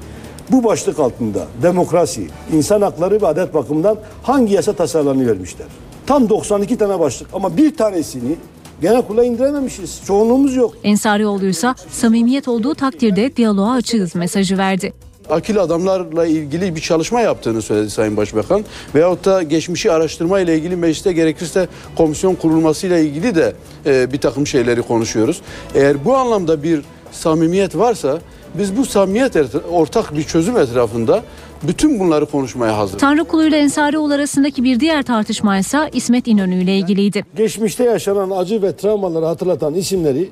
[0.51, 5.67] bu başlık altında demokrasi, insan hakları ve adalet bakımından hangi yasa tasarılarını vermişler?
[6.07, 8.37] Tam 92 tane başlık ama bir tanesini
[8.81, 10.01] genel kurula indirememişiz.
[10.07, 10.75] Çoğunluğumuz yok.
[10.85, 14.93] Ensarioğlu ise samimiyet olduğu takdirde diyaloğa açığız mesajı verdi.
[15.31, 18.65] akil adamlarla ilgili bir çalışma yaptığını söyledi Sayın Başbakan.
[18.95, 23.53] Veyahut da geçmişi araştırma ile ilgili mecliste gerekirse komisyon kurulmasıyla ilgili de
[23.87, 25.41] e, bir takım şeyleri konuşuyoruz.
[25.75, 28.21] Eğer bu anlamda bir samimiyet varsa
[28.59, 31.23] biz bu samimiyet et- ortak bir çözüm etrafında
[31.63, 33.01] bütün bunları konuşmaya hazırız.
[33.01, 37.25] Tanrıkulu ile Ensarioğlu arasındaki bir diğer tartışma ise İsmet İnönü ile ilgiliydi.
[37.37, 40.29] Geçmişte yaşanan acı ve travmaları hatırlatan isimleri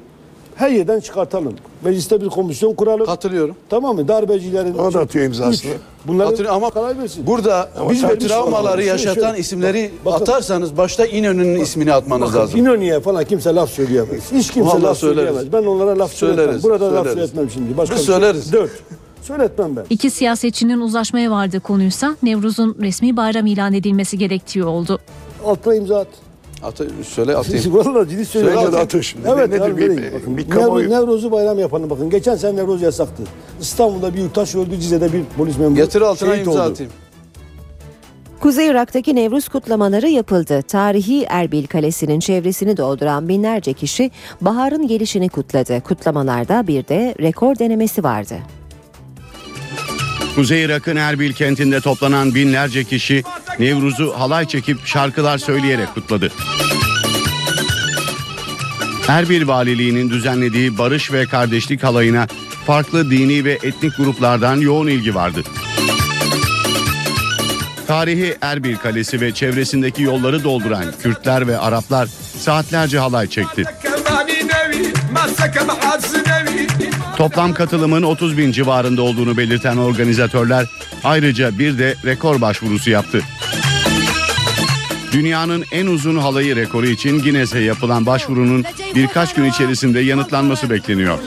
[0.57, 1.55] her yerden çıkartalım.
[1.85, 3.07] Mecliste bir komisyon kuralım.
[3.07, 3.57] Katılıyorum.
[3.71, 4.09] Tamam mı?
[4.09, 4.79] Darbecilerin...
[4.79, 5.71] O da atıyor imzasını.
[6.07, 7.27] Bunları Hatırlıyorum ama karar versin.
[7.27, 12.61] burada Biz bu travmaları yaşatan Şöyle- isimleri Bakın- atarsanız başta İnönü'nün ismini atmanız lazım.
[12.61, 14.33] İnönü'ye falan kimse laf söyleyemez.
[14.33, 15.29] Hiç kimse Vallahi laf söyleriz.
[15.35, 15.53] söyleyemez.
[15.53, 16.63] Ben onlara laf Söyleriz, söyletmem.
[16.63, 17.15] Burada laf söyleriz.
[17.15, 17.77] söyletmem şimdi.
[17.77, 18.53] Başka Biz bir şey- söyleriz.
[18.53, 18.71] Dört.
[19.23, 19.85] Söyletmem ben.
[19.91, 24.99] İki siyasetçinin uzlaşmaya vardığı konuysa Nevruz'un resmi bayram ilan edilmesi gerektiği oldu.
[25.47, 26.07] Altına imza at.
[26.65, 27.75] Atı, söyle atayım.
[27.75, 28.63] Vallahi ciddi söylüyorum.
[28.63, 29.01] Söyle Atın.
[29.01, 29.29] şimdi.
[29.29, 29.49] Evet.
[29.49, 30.13] Nedir yani bir- vereyim.
[30.21, 32.11] Bakın, bir kamuoyu- Nevroz'u bayram yapalım bakın.
[32.11, 33.23] Geçen sene Nevroz yasaktı.
[33.61, 34.81] İstanbul'da bir yurttaş öldü.
[34.81, 36.71] Cize'de bir polis memuru Getir altına şehit imza oldu.
[36.73, 36.93] atayım.
[38.41, 40.63] Kuzey Irak'taki Nevruz kutlamaları yapıldı.
[40.63, 45.81] Tarihi Erbil Kalesi'nin çevresini dolduran binlerce kişi baharın gelişini kutladı.
[45.81, 48.35] Kutlamalarda bir de rekor denemesi vardı.
[50.35, 53.23] Kuzey Irak'ın Erbil kentinde toplanan binlerce kişi
[53.59, 56.33] Nevruz'u halay çekip şarkılar söyleyerek kutladı.
[59.09, 62.27] Erbil Valiliği'nin düzenlediği barış ve kardeşlik halayına
[62.67, 65.43] farklı dini ve etnik gruplardan yoğun ilgi vardı.
[67.87, 73.65] Tarihi Erbil Kalesi ve çevresindeki yolları dolduran Kürtler ve Araplar saatlerce halay çekti.
[77.17, 80.67] Toplam katılımın 30 bin civarında olduğunu belirten organizatörler
[81.05, 83.21] ayrıca bir de rekor başvurusu yaptı.
[85.13, 91.19] Dünyanın en uzun halayı rekoru için Guinness'e yapılan başvurunun birkaç gün içerisinde yanıtlanması bekleniyor.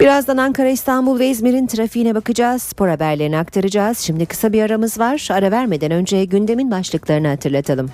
[0.00, 2.62] Birazdan Ankara, İstanbul ve İzmir'in trafiğine bakacağız.
[2.62, 3.98] Spor haberlerini aktaracağız.
[3.98, 5.28] Şimdi kısa bir aramız var.
[5.30, 7.90] Ara vermeden önce gündemin başlıklarını hatırlatalım.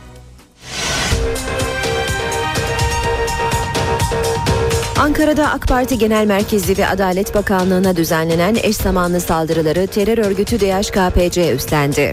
[4.99, 11.55] Ankara'da AK Parti Genel Merkezi ve Adalet Bakanlığı'na düzenlenen eş zamanlı saldırıları terör örgütü DHKPC
[11.55, 12.13] üstlendi.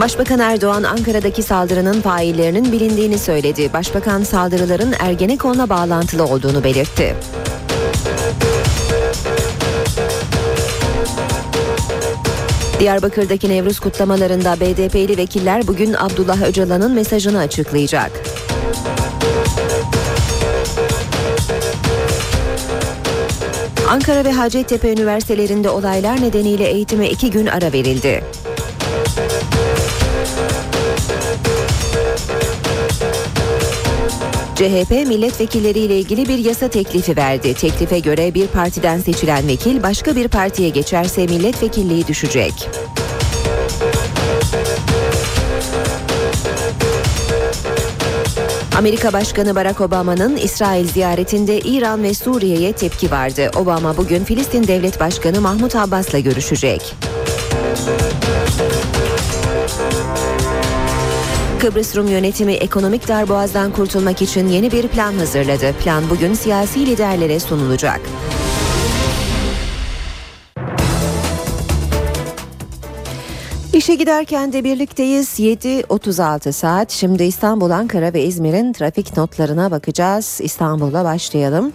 [0.00, 3.72] Başbakan Erdoğan Ankara'daki saldırının faillerinin bilindiğini söyledi.
[3.72, 7.16] Başbakan saldırıların Ergenekon'la bağlantılı olduğunu belirtti.
[12.80, 18.10] Diyarbakır'daki Nevruz kutlamalarında BDP'li vekiller bugün Abdullah Öcalan'ın mesajını açıklayacak.
[23.88, 28.24] Ankara ve Hacettepe üniversitelerinde olaylar nedeniyle eğitime iki gün ara verildi.
[34.60, 37.54] CHP milletvekilleriyle ilgili bir yasa teklifi verdi.
[37.54, 42.68] Teklife göre bir partiden seçilen vekil başka bir partiye geçerse milletvekilliği düşecek.
[48.78, 53.50] Amerika Başkanı Barack Obama'nın İsrail ziyaretinde İran ve Suriye'ye tepki vardı.
[53.56, 56.94] Obama bugün Filistin Devlet Başkanı Mahmut Abbas'la görüşecek.
[61.60, 65.72] Kıbrıs Rum yönetimi ekonomik darboğazdan kurtulmak için yeni bir plan hazırladı.
[65.72, 68.00] Plan bugün siyasi liderlere sunulacak.
[73.72, 76.90] İşe giderken de birlikteyiz 7.36 saat.
[76.90, 80.40] Şimdi İstanbul, Ankara ve İzmir'in trafik notlarına bakacağız.
[80.42, 81.72] İstanbul'da başlayalım.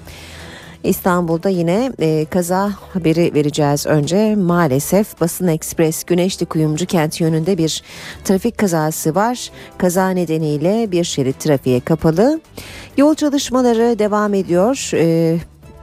[0.85, 4.35] İstanbul'da yine e, kaza haberi vereceğiz önce.
[4.35, 7.83] Maalesef Basın Ekspres Güneşli Kuyumcu kent yönünde bir
[8.23, 9.51] trafik kazası var.
[9.77, 12.39] Kaza nedeniyle bir şerit trafiğe kapalı.
[12.97, 14.89] Yol çalışmaları devam ediyor.
[14.93, 15.37] E,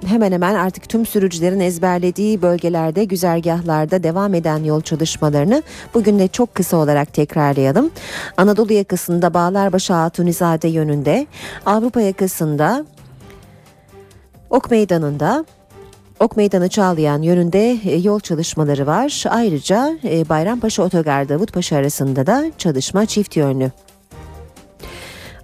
[0.06, 5.62] hemen hemen artık tüm sürücülerin ezberlediği bölgelerde güzergahlarda devam eden yol çalışmalarını
[5.94, 7.90] bugün de çok kısa olarak tekrarlayalım.
[8.36, 11.26] Anadolu yakasında Bağlarbaşı Hatunizade yönünde,
[11.66, 12.84] Avrupa yakasında
[14.52, 15.44] Ok Meydanı'nda
[16.20, 19.24] Ok Meydanı Çağlayan yönünde e, yol çalışmaları var.
[19.30, 23.70] Ayrıca e, Bayrampaşa Otogar Davutpaşa arasında da çalışma çift yönlü.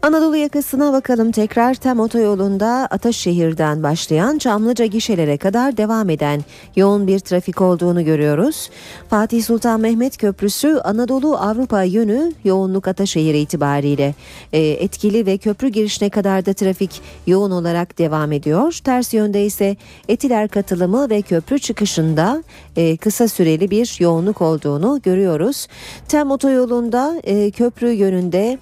[0.03, 6.41] Anadolu yakasına bakalım tekrar Tem otoyolunda Ataşehir'den başlayan Çamlıca gişelere kadar devam eden
[6.77, 8.71] yoğun bir trafik olduğunu görüyoruz.
[9.11, 14.15] Fatih Sultan Mehmet Köprüsü Anadolu Avrupa yönü yoğunluk Ataşehir itibariyle
[14.53, 18.81] e, etkili ve köprü girişine kadar da trafik yoğun olarak devam ediyor.
[18.85, 19.77] Ters yönde ise
[20.09, 22.43] Etiler katılımı ve köprü çıkışında
[22.77, 25.67] e, kısa süreli bir yoğunluk olduğunu görüyoruz.
[26.09, 28.59] Tem otoyolunda e, köprü yönünde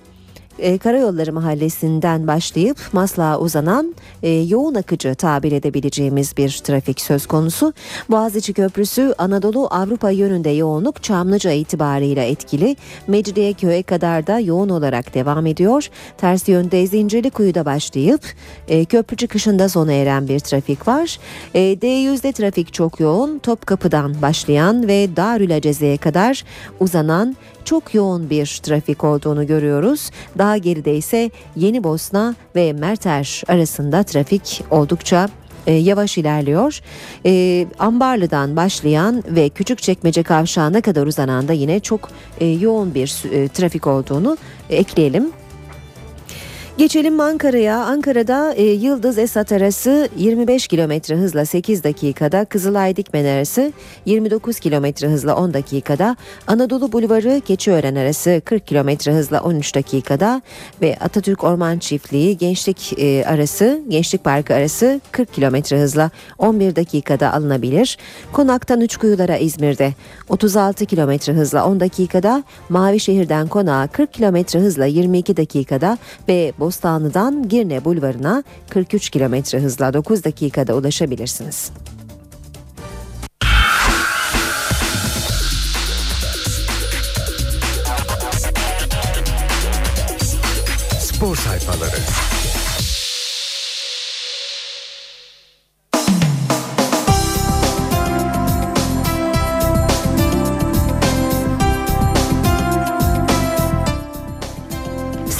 [0.58, 7.72] e, Karayolları Mahallesi'nden başlayıp Maslak'a uzanan e, yoğun akıcı tabir edebileceğimiz bir trafik söz konusu.
[8.10, 12.76] Boğaziçi Köprüsü Anadolu Avrupa yönünde yoğunluk Çamlıca itibarıyla etkili.
[13.06, 15.90] Mecidiyeköy'e kadar da yoğun olarak devam ediyor.
[16.18, 18.20] Ters yönde Zincirlikuyu'da başlayıp
[18.68, 21.18] e, köprü çıkışında sona eren bir trafik var.
[21.54, 23.38] E, D100'de trafik çok yoğun.
[23.38, 26.44] Topkapı'dan başlayan ve Darülaceze'ye kadar
[26.80, 30.10] uzanan çok yoğun bir trafik olduğunu görüyoruz.
[30.38, 35.28] Daha geride ise Yeni Bosna ve Merter arasında trafik oldukça
[35.66, 36.80] e, yavaş ilerliyor.
[37.26, 42.08] E, Ambarlı'dan başlayan ve Küçükçekmece kavşağına kadar uzanan da yine çok
[42.40, 44.36] e, yoğun bir e, trafik olduğunu
[44.70, 45.32] ekleyelim.
[46.78, 47.84] Geçelim Ankara'ya.
[47.84, 53.72] Ankara'da e, Yıldız Esat arası 25 km hızla 8 dakikada, Kızılay Dikmen arası
[54.06, 60.42] 29 km hızla 10 dakikada, Anadolu Bulvarı Keçiören arası 40 km hızla 13 dakikada
[60.82, 67.32] ve Atatürk Orman Çiftliği Gençlik e, arası, Gençlik Parkı arası 40 km hızla 11 dakikada
[67.32, 67.98] alınabilir.
[68.32, 69.94] Konaktan Üçkuyulara İzmir'de
[70.28, 77.84] 36 km hızla 10 dakikada, Mavişehir'den Konağa 40 km hızla 22 dakikada ve Bostanlı'dan Girne
[77.84, 81.70] Bulvarı'na 43 kilometre hızla 9 dakikada ulaşabilirsiniz.
[91.00, 92.25] Spor sayfaları.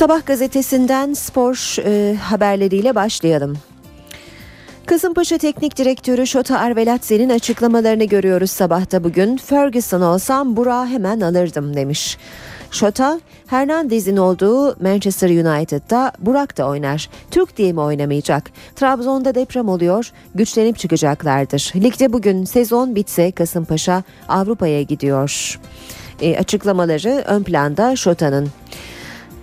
[0.07, 3.59] Sabah gazetesinden spor e, haberleriyle başlayalım.
[4.87, 9.37] Kasımpaşa Teknik Direktörü Şota Arveladze'nin açıklamalarını görüyoruz sabahta bugün.
[9.37, 12.19] Ferguson olsam Burak'ı hemen alırdım demiş.
[12.71, 17.11] Şota, Hernandez'in olduğu Manchester United'da Burak da oynar.
[17.31, 18.51] Türk diye mi oynamayacak?
[18.77, 21.73] Trabzon'da deprem oluyor, güçlenip çıkacaklardır.
[21.77, 25.61] Ligde bugün sezon bitse Kasımpaşa Avrupa'ya gidiyor.
[26.21, 28.49] E, açıklamaları ön planda Şota'nın.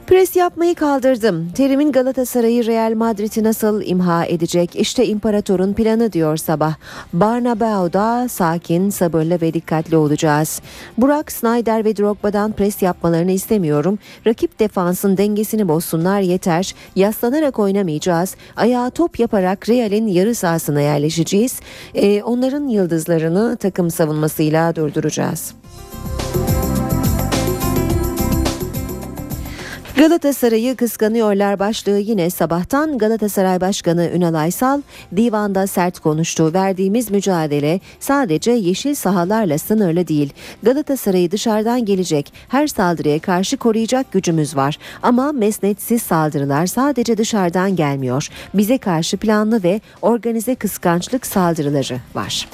[0.08, 1.50] Pres yapmayı kaldırdım.
[1.56, 4.76] Terim'in Galatasaray'ı Real Madrid'i nasıl imha edecek?
[4.76, 6.76] İşte imparatorun planı diyor sabah.
[7.14, 10.62] Barnabao'da sakin, sabırlı ve dikkatli olacağız.
[10.98, 14.00] Burak, Snyder ve Drogba'dan pres yapmalarını istemiyorum.
[14.28, 16.76] Rakip defansın dengesini bozsunlar yeter.
[16.96, 18.36] Yaslanarak oynamayacağız.
[18.56, 21.60] Ayağa top yaparak Real'in yarı sahasına yerleşeceğiz.
[21.96, 25.54] Ee, onların yıldızlarını takım savunmasıyla durduracağız.
[29.98, 34.82] Galatasaray'ı kıskanıyorlar başlığı yine sabahtan Galatasaray Başkanı Ünal Aysal
[35.16, 36.54] divanda sert konuştu.
[36.54, 40.34] Verdiğimiz mücadele sadece yeşil sahalarla sınırlı değil.
[40.64, 44.78] Galatasaray'ı dışarıdan gelecek her saldırıya karşı koruyacak gücümüz var.
[45.04, 48.28] Ama mesnetsiz saldırılar sadece dışarıdan gelmiyor.
[48.54, 52.48] Bize karşı planlı ve organize kıskançlık saldırıları var.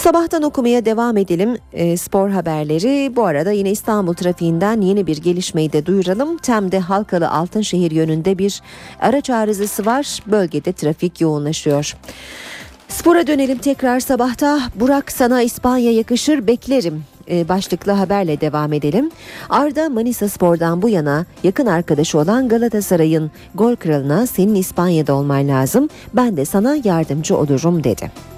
[0.00, 3.16] Sabahtan okumaya devam edelim e, spor haberleri.
[3.16, 6.36] Bu arada yine İstanbul trafiğinden yeni bir gelişmeyi de duyuralım.
[6.36, 8.62] Tem'de Halkalı Altınşehir yönünde bir
[9.00, 10.18] araç arızası var.
[10.26, 11.96] Bölgede trafik yoğunlaşıyor.
[12.88, 14.60] Spora dönelim tekrar sabahta.
[14.74, 19.10] Burak sana İspanya yakışır beklerim e, başlıklı haberle devam edelim.
[19.50, 25.88] Arda Manisa Spor'dan bu yana yakın arkadaşı olan Galatasaray'ın gol kralına senin İspanya'da olman lazım.
[26.14, 28.30] Ben de sana yardımcı olurum dedi.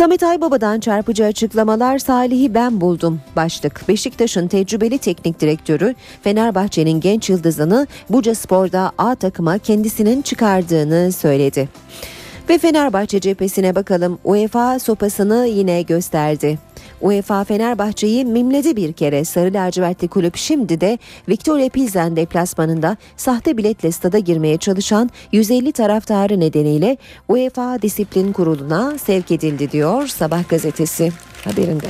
[0.00, 3.88] Samet Aybaba'dan çarpıcı açıklamalar Salih'i ben buldum başlık.
[3.88, 11.68] Beşiktaş'ın tecrübeli teknik direktörü Fenerbahçe'nin genç yıldızını Buca Spor'da A takıma kendisinin çıkardığını söyledi.
[12.48, 16.58] Ve Fenerbahçe cephesine bakalım UEFA sopasını yine gösterdi.
[17.00, 19.24] UEFA Fenerbahçe'yi mimledi bir kere.
[19.24, 26.40] Sarı lacivertli kulüp şimdi de Victoria Pilsen deplasmanında sahte biletle stada girmeye çalışan 150 taraftarı
[26.40, 26.96] nedeniyle
[27.28, 31.12] UEFA Disiplin Kurulu'na sevk edildi diyor Sabah gazetesi
[31.44, 31.86] haberinde.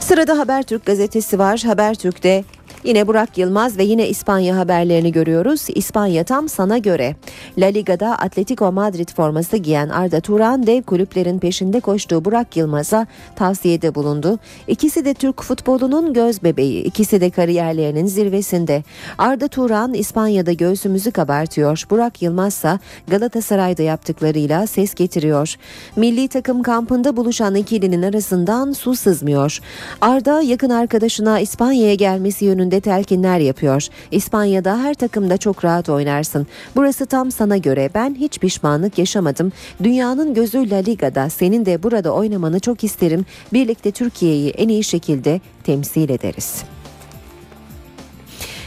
[0.00, 1.60] Sırada Habertürk gazetesi var.
[1.66, 2.44] Habertürk'te
[2.84, 5.66] Yine Burak Yılmaz ve yine İspanya haberlerini görüyoruz.
[5.74, 7.16] İspanya tam sana göre.
[7.58, 13.94] La Liga'da Atletico Madrid forması giyen Arda Turan dev kulüplerin peşinde koştuğu Burak Yılmaz'a tavsiyede
[13.94, 14.38] bulundu.
[14.68, 16.82] İkisi de Türk futbolunun göz bebeği.
[16.82, 18.82] İkisi de kariyerlerinin zirvesinde.
[19.18, 21.84] Arda Turan İspanya'da göğsümüzü kabartıyor.
[21.90, 25.54] Burak Yılmaz ise Galatasaray'da yaptıklarıyla ses getiriyor.
[25.96, 29.58] Milli takım kampında buluşan ikilinin arasından su sızmıyor.
[30.00, 33.86] Arda yakın arkadaşına İspanya'ya gelmesi yönünde telkinler yapıyor.
[34.10, 36.46] İspanya'da her takımda çok rahat oynarsın.
[36.76, 37.90] Burası tam sana göre.
[37.94, 39.52] Ben hiç pişmanlık yaşamadım.
[39.82, 41.30] Dünyanın gözü La Liga'da.
[41.30, 43.26] Senin de burada oynamanı çok isterim.
[43.52, 46.64] Birlikte Türkiye'yi en iyi şekilde temsil ederiz.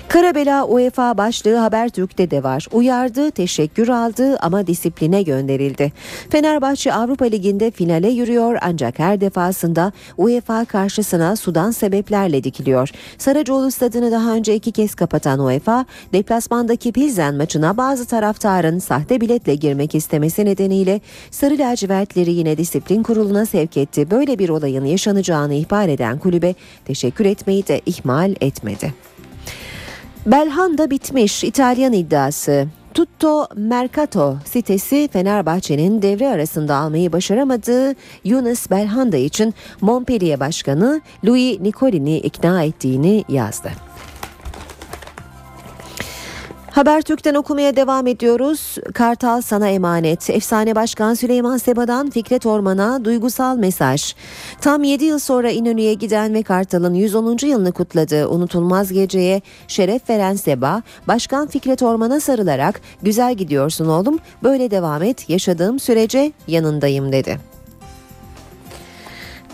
[0.07, 2.67] Karabela UEFA başlığı Habertürk'te de var.
[2.71, 5.91] Uyardı, teşekkür aldı ama disipline gönderildi.
[6.29, 12.89] Fenerbahçe Avrupa Ligi'nde finale yürüyor ancak her defasında UEFA karşısına sudan sebeplerle dikiliyor.
[13.17, 19.55] Saracoğlu stadını daha önce iki kez kapatan UEFA, deplasmandaki Pilsen maçına bazı taraftarın sahte biletle
[19.55, 24.11] girmek istemesi nedeniyle Sarı lacivertleri yine disiplin kuruluna sevk etti.
[24.11, 28.93] Böyle bir olayın yaşanacağını ihbar eden kulübe teşekkür etmeyi de ihmal etmedi.
[30.25, 32.67] Belhanda bitmiş İtalyan iddiası.
[32.93, 42.17] Tutto Mercato sitesi Fenerbahçe'nin devre arasında almayı başaramadığı Yunus Belhanda için Montpellier Başkanı Louis Nicolini
[42.17, 43.69] ikna ettiğini yazdı.
[46.75, 48.77] Habertürk'ten okumaya devam ediyoruz.
[48.93, 50.29] Kartal sana emanet.
[50.29, 54.15] Efsane Başkan Süleyman Seba'dan Fikret Orman'a duygusal mesaj.
[54.61, 57.37] Tam 7 yıl sonra İnönü'ye giden ve Kartal'ın 110.
[57.47, 64.19] yılını kutladığı unutulmaz geceye şeref veren Seba, Başkan Fikret Orman'a sarılarak "Güzel gidiyorsun oğlum.
[64.43, 65.29] Böyle devam et.
[65.29, 67.39] Yaşadığım sürece yanındayım." dedi.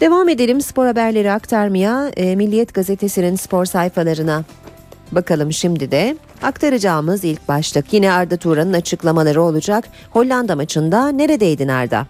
[0.02, 2.12] Devam edelim spor haberleri aktarmaya.
[2.18, 4.44] E, Milliyet gazetesinin spor sayfalarına
[5.12, 6.18] bakalım şimdi de.
[6.42, 9.88] Aktaracağımız ilk başlık yine Arda Turan'ın açıklamaları olacak.
[10.12, 12.08] Hollanda maçında neredeydin Arda?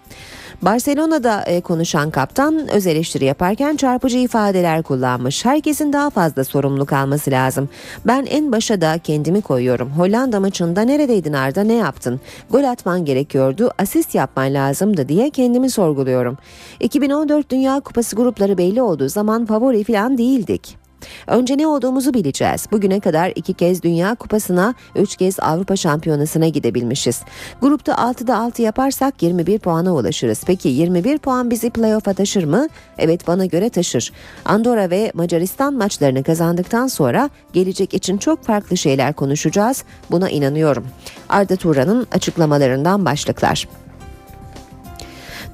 [0.62, 5.44] Barcelona'da e, konuşan kaptan öz eleştiri yaparken çarpıcı ifadeler kullanmış.
[5.44, 7.68] Herkesin daha fazla sorumluluk alması lazım.
[8.06, 9.90] Ben en başa da kendimi koyuyorum.
[9.90, 12.20] Hollanda maçında neredeydin Arda ne yaptın?
[12.50, 16.38] Gol atman gerekiyordu, asist yapman lazımdı diye kendimi sorguluyorum.
[16.80, 20.81] 2014 Dünya Kupası grupları belli olduğu zaman favori falan değildik.
[21.26, 22.66] Önce ne olduğumuzu bileceğiz.
[22.72, 27.22] Bugüne kadar iki kez Dünya Kupası'na, üç kez Avrupa Şampiyonası'na gidebilmişiz.
[27.60, 30.42] Grupta 6'da 6 yaparsak 21 puana ulaşırız.
[30.46, 32.68] Peki 21 puan bizi playoff'a taşır mı?
[32.98, 34.12] Evet bana göre taşır.
[34.44, 39.84] Andorra ve Macaristan maçlarını kazandıktan sonra gelecek için çok farklı şeyler konuşacağız.
[40.10, 40.86] Buna inanıyorum.
[41.28, 43.68] Arda Turan'ın açıklamalarından başlıklar.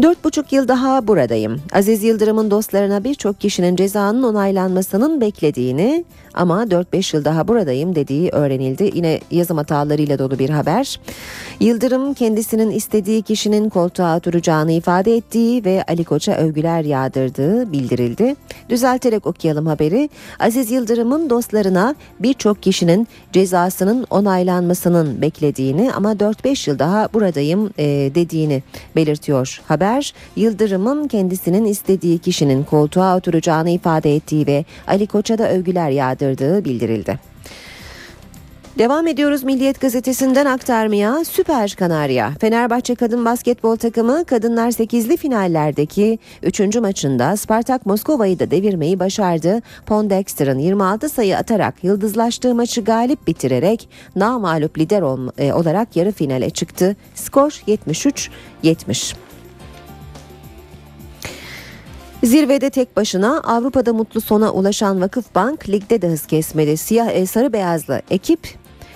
[0.02, 1.60] Dört buçuk yıl daha buradayım.
[1.72, 6.04] Aziz Yıldırım'ın dostlarına birçok kişinin cezanın onaylanmasının beklediğini
[6.38, 8.90] ama 4-5 yıl daha buradayım dediği öğrenildi.
[8.94, 11.00] Yine yazım hatalarıyla dolu bir haber.
[11.60, 18.36] Yıldırım kendisinin istediği kişinin koltuğa oturacağını ifade ettiği ve Ali Koç'a övgüler yağdırdığı bildirildi.
[18.68, 20.10] Düzelterek okuyalım haberi.
[20.38, 27.84] Aziz Yıldırım'ın dostlarına birçok kişinin cezasının onaylanmasının beklediğini ama 4-5 yıl daha buradayım e,
[28.14, 28.62] dediğini
[28.96, 30.14] belirtiyor haber.
[30.36, 36.27] Yıldırım'ın kendisinin istediği kişinin koltuğa oturacağını ifade ettiği ve Ali Koç'a da övgüler yağdırdığı
[36.64, 37.18] bildirildi.
[38.78, 42.32] Devam ediyoruz Milliyet Gazetesi'nden aktarmaya Süper Kanarya.
[42.40, 46.76] Fenerbahçe kadın basketbol takımı kadınlar 8'li finallerdeki 3.
[46.76, 49.62] maçında Spartak Moskova'yı da devirmeyi başardı.
[49.86, 55.02] Pondexter'ın 26 sayı atarak yıldızlaştığı maçı galip bitirerek namalup lider
[55.38, 56.96] e, olarak yarı finale çıktı.
[57.14, 57.50] Skor
[58.62, 59.27] 73-70.
[62.22, 66.76] Zirvede tek başına Avrupa'da mutlu sona ulaşan Vakıfbank ligde de hız kesmedi.
[66.76, 68.40] Siyah e, sarı beyazlı ekip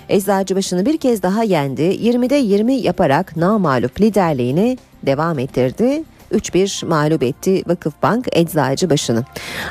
[0.08, 1.82] Eczacıbaşı'nı bir kez daha yendi.
[1.82, 6.04] 20'de 20 yaparak namalup liderliğini devam ettirdi.
[6.32, 9.24] 3-1 mağlup etti Vakıfbank Eczacıbaşı'nı.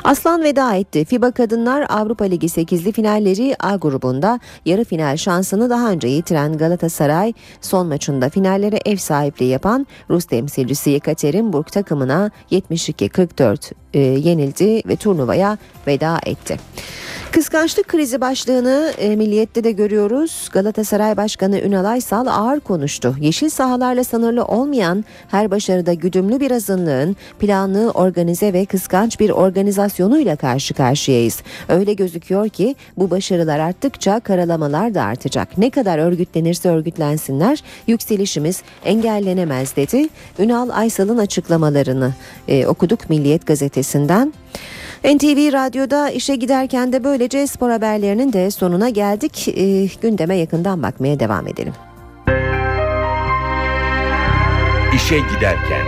[0.04, 1.04] Aslan veda etti.
[1.04, 7.32] FIBA Kadınlar Avrupa Ligi 8'li finalleri A grubunda yarı final şansını daha önce yitiren Galatasaray
[7.60, 15.58] son maçında finallere ev sahipliği yapan Rus temsilcisi Yekaterinburg takımına 72-44 e, yenildi ve turnuvaya
[15.86, 16.58] veda etti.
[17.32, 20.48] Kıskançlık krizi başlığını e, Milliyet'te de görüyoruz.
[20.52, 23.16] Galatasaray Başkanı Ünal Aysal ağır konuştu.
[23.20, 30.36] Yeşil sahalarla sınırlı olmayan her başarıda güdümlü bir azınlığın planlı, organize ve kıskanç bir organizasyonuyla
[30.36, 31.42] karşı karşıyayız.
[31.68, 35.58] Öyle gözüküyor ki bu başarılar arttıkça karalamalar da artacak.
[35.58, 40.08] Ne kadar örgütlenirse örgütlensinler yükselişimiz engellenemez dedi.
[40.38, 42.14] Ünal Aysal'ın açıklamalarını
[42.48, 43.46] e, okuduk Milliyet
[43.82, 44.32] gazetesinden.
[45.04, 49.48] NTV Radyo'da işe giderken de böylece spor haberlerinin de sonuna geldik.
[49.48, 51.72] E, gündeme yakından bakmaya devam edelim.
[54.96, 55.86] İşe giderken.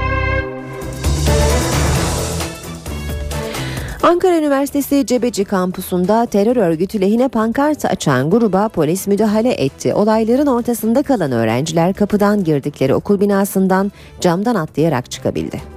[4.03, 9.95] Ankara Üniversitesi Cebeci kampusunda terör örgütü lehine pankart açan gruba polis müdahale etti.
[9.95, 15.74] Olayların ortasında kalan öğrenciler kapıdan girdikleri okul binasından camdan atlayarak çıkabildi.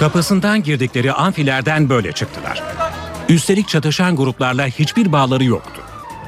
[0.00, 2.62] Kapısından girdikleri amfilerden böyle çıktılar.
[3.28, 5.80] Üstelik çatışan gruplarla hiçbir bağları yoktu.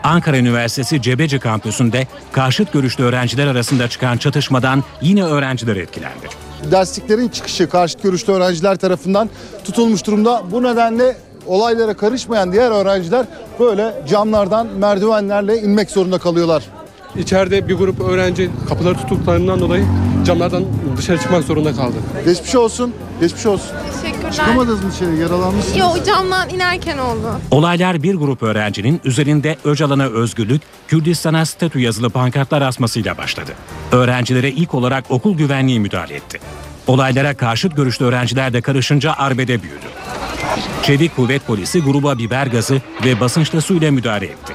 [0.05, 6.29] Ankara Üniversitesi Cebeci kampüsünde karşıt görüşlü öğrenciler arasında çıkan çatışmadan yine öğrenciler etkilendi.
[6.71, 9.31] dersliklerin çıkışı karşıt görüşlü öğrenciler tarafından
[9.65, 10.43] tutulmuş durumda.
[10.51, 11.17] Bu nedenle
[11.47, 13.27] olaylara karışmayan diğer öğrenciler
[13.61, 16.63] böyle camlardan merdivenlerle inmek zorunda kalıyorlar.
[17.17, 19.85] İçeride bir grup öğrenci kapıları tuttuklarından dolayı
[20.27, 20.65] camlardan
[20.97, 21.97] dışarı çıkmak zorunda kaldı.
[22.25, 22.95] Geçmiş olsun.
[23.21, 23.71] Geçmiş olsun.
[24.03, 24.33] Teşekkürler.
[24.33, 25.19] Çıkamadınız mı içeri?
[25.19, 25.77] Yaralanmışsınız.
[25.77, 27.41] Yo camdan inerken oldu.
[27.51, 33.53] Olaylar bir grup öğrencinin üzerinde Öcalan'a özgürlük, Kürdistan'a statü yazılı pankartlar asmasıyla başladı.
[33.93, 36.41] Öğrencilere ilk olarak okul güvenliği müdahale etti.
[36.87, 39.87] Olaylara karşıt görüşlü öğrenciler de karışınca arbede büyüdü.
[40.83, 44.53] Çevik kuvvet polisi gruba biber gazı ve basınçlı suyla müdahale etti.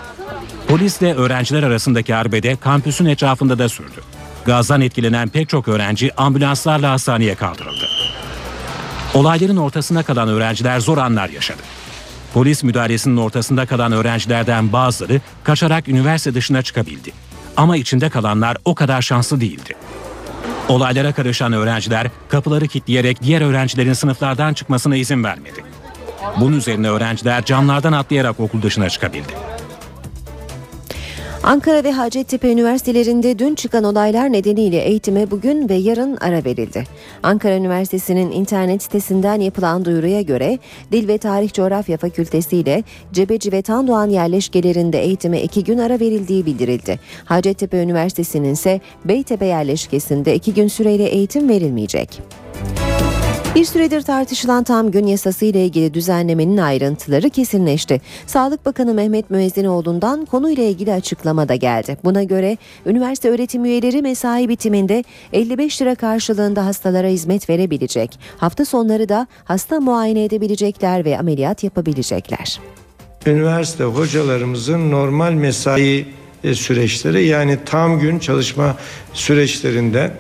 [0.68, 4.01] Polisle öğrenciler arasındaki arbede kampüsün etrafında da sürdü.
[4.45, 7.88] Gazdan etkilenen pek çok öğrenci ambulanslarla hastaneye kaldırıldı.
[9.13, 11.61] Olayların ortasına kalan öğrenciler zor anlar yaşadı.
[12.34, 17.11] Polis müdahalesinin ortasında kalan öğrencilerden bazıları kaçarak üniversite dışına çıkabildi.
[17.57, 19.74] Ama içinde kalanlar o kadar şanslı değildi.
[20.70, 25.63] Olaylara karışan öğrenciler kapıları kilitleyerek diğer öğrencilerin sınıflardan çıkmasına izin vermedi.
[26.39, 29.34] Bunun üzerine öğrenciler camlardan atlayarak okul dışına çıkabildi.
[31.47, 36.83] Ankara ve Hacettepe üniversitelerinde dün çıkan olaylar nedeniyle eğitime bugün ve yarın ara verildi.
[37.23, 40.59] Ankara Üniversitesi'nin internet sitesinden yapılan duyuruya göre
[40.91, 42.83] Dil ve Tarih Coğrafya Fakültesi ile
[43.13, 46.99] Cebeci ve Tandoğan yerleşkelerinde eğitime iki gün ara verildiği bildirildi.
[47.25, 52.21] Hacettepe Üniversitesi'nin ise Beytepe yerleşkesinde iki gün süreyle eğitim verilmeyecek.
[53.58, 58.01] Bir süredir tartışılan tam gün yasası ile ilgili düzenlemenin ayrıntıları kesinleşti.
[58.28, 61.97] Sağlık Bakanı Mehmet Müezzinoğlu'ndan konuyla ilgili açıklama da geldi.
[62.03, 65.03] Buna göre üniversite öğretim üyeleri mesai bitiminde
[65.34, 68.20] 55 lira karşılığında hastalara hizmet verebilecek.
[68.38, 72.60] Hafta sonları da hasta muayene edebilecekler ve ameliyat yapabilecekler.
[73.26, 76.05] Üniversite hocalarımızın normal mesai
[76.43, 78.78] e, süreçleri yani tam gün çalışma
[79.14, 80.12] süreçlerinde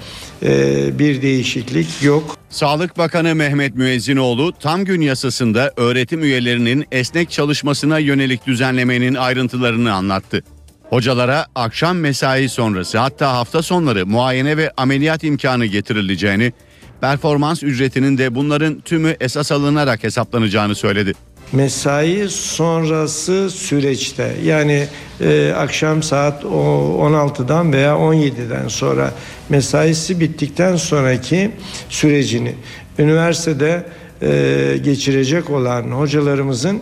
[0.99, 2.37] bir değişiklik yok.
[2.49, 10.43] Sağlık Bakanı Mehmet Müezzinoğlu tam gün yasasında öğretim üyelerinin esnek çalışmasına yönelik düzenlemenin ayrıntılarını anlattı.
[10.89, 16.53] Hocalara akşam mesai sonrası hatta hafta sonları muayene ve ameliyat imkanı getirileceğini,
[17.01, 21.13] performans ücretinin de bunların tümü esas alınarak hesaplanacağını söyledi.
[21.51, 24.87] Mesai sonrası süreçte yani
[25.21, 29.13] e, akşam saat o- 16'dan veya 17'den sonra
[29.49, 31.51] mesaisi bittikten sonraki
[31.89, 32.53] sürecini
[32.99, 33.83] üniversitede
[34.21, 36.81] e, geçirecek olan hocalarımızın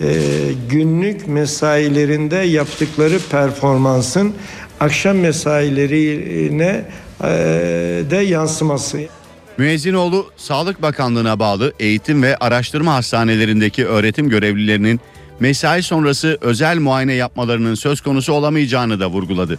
[0.00, 0.06] e,
[0.70, 4.32] günlük mesailerinde yaptıkları performansın
[4.80, 6.84] akşam mesailerine
[7.24, 7.28] e,
[8.10, 8.98] de yansıması.
[9.62, 15.00] Müezzinoğlu, Sağlık Bakanlığı'na bağlı eğitim ve araştırma hastanelerindeki öğretim görevlilerinin
[15.40, 19.58] mesai sonrası özel muayene yapmalarının söz konusu olamayacağını da vurguladı.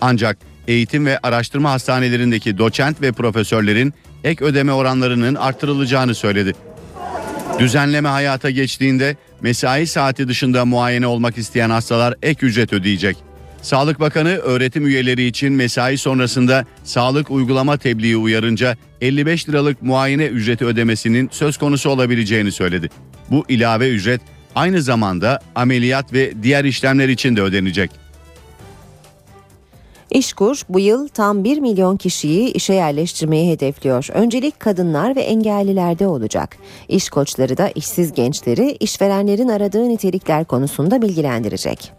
[0.00, 0.36] Ancak
[0.68, 6.52] eğitim ve araştırma hastanelerindeki doçent ve profesörlerin ek ödeme oranlarının artırılacağını söyledi.
[7.58, 13.16] Düzenleme hayata geçtiğinde mesai saati dışında muayene olmak isteyen hastalar ek ücret ödeyecek.
[13.62, 20.64] Sağlık Bakanı öğretim üyeleri için mesai sonrasında sağlık uygulama tebliği uyarınca 55 liralık muayene ücreti
[20.64, 22.90] ödemesinin söz konusu olabileceğini söyledi.
[23.30, 24.20] Bu ilave ücret
[24.54, 27.90] aynı zamanda ameliyat ve diğer işlemler için de ödenecek.
[30.10, 34.08] İşkur bu yıl tam 1 milyon kişiyi işe yerleştirmeyi hedefliyor.
[34.12, 36.56] Öncelik kadınlar ve engellilerde olacak.
[36.88, 41.92] İş koçları da işsiz gençleri işverenlerin aradığı nitelikler konusunda bilgilendirecek.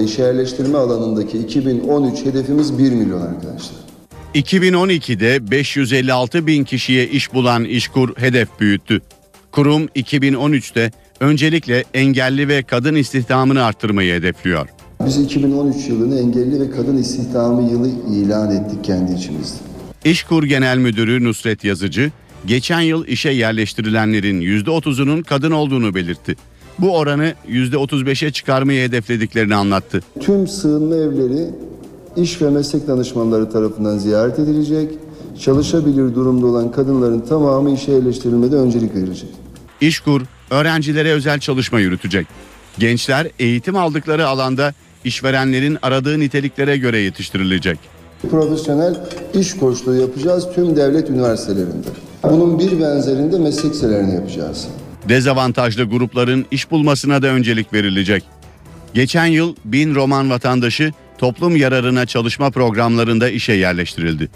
[0.00, 3.76] İş yerleştirme alanındaki 2013 hedefimiz 1 milyon arkadaşlar.
[4.34, 9.02] 2012'de 556 bin kişiye iş bulan İşkur hedef büyüttü.
[9.52, 10.90] Kurum 2013'te
[11.20, 14.68] öncelikle engelli ve kadın istihdamını arttırmayı hedefliyor.
[15.06, 19.58] Biz 2013 yılını engelli ve kadın istihdamı yılı ilan ettik kendi içimizde.
[20.04, 22.10] İşkur Genel Müdürü Nusret Yazıcı,
[22.46, 26.36] geçen yıl işe yerleştirilenlerin %30'unun kadın olduğunu belirtti.
[26.78, 30.00] Bu oranı %35'e çıkarmayı hedeflediklerini anlattı.
[30.20, 31.50] Tüm sığınma evleri
[32.16, 34.90] iş ve meslek danışmanları tarafından ziyaret edilecek.
[35.40, 39.30] Çalışabilir durumda olan kadınların tamamı işe yerleştirilmede öncelik verilecek.
[39.80, 42.26] İşkur, öğrencilere özel çalışma yürütecek.
[42.78, 44.74] Gençler eğitim aldıkları alanda
[45.04, 47.78] işverenlerin aradığı niteliklere göre yetiştirilecek.
[48.30, 48.96] Profesyonel
[49.34, 51.88] iş koçluğu yapacağız tüm devlet üniversitelerinde.
[52.24, 54.68] Bunun bir benzerinde meslek liselerini yapacağız.
[55.08, 58.24] Dezavantajlı grupların iş bulmasına da öncelik verilecek.
[58.94, 64.28] Geçen yıl bin roman vatandaşı toplum yararına çalışma programlarında işe yerleştirildi.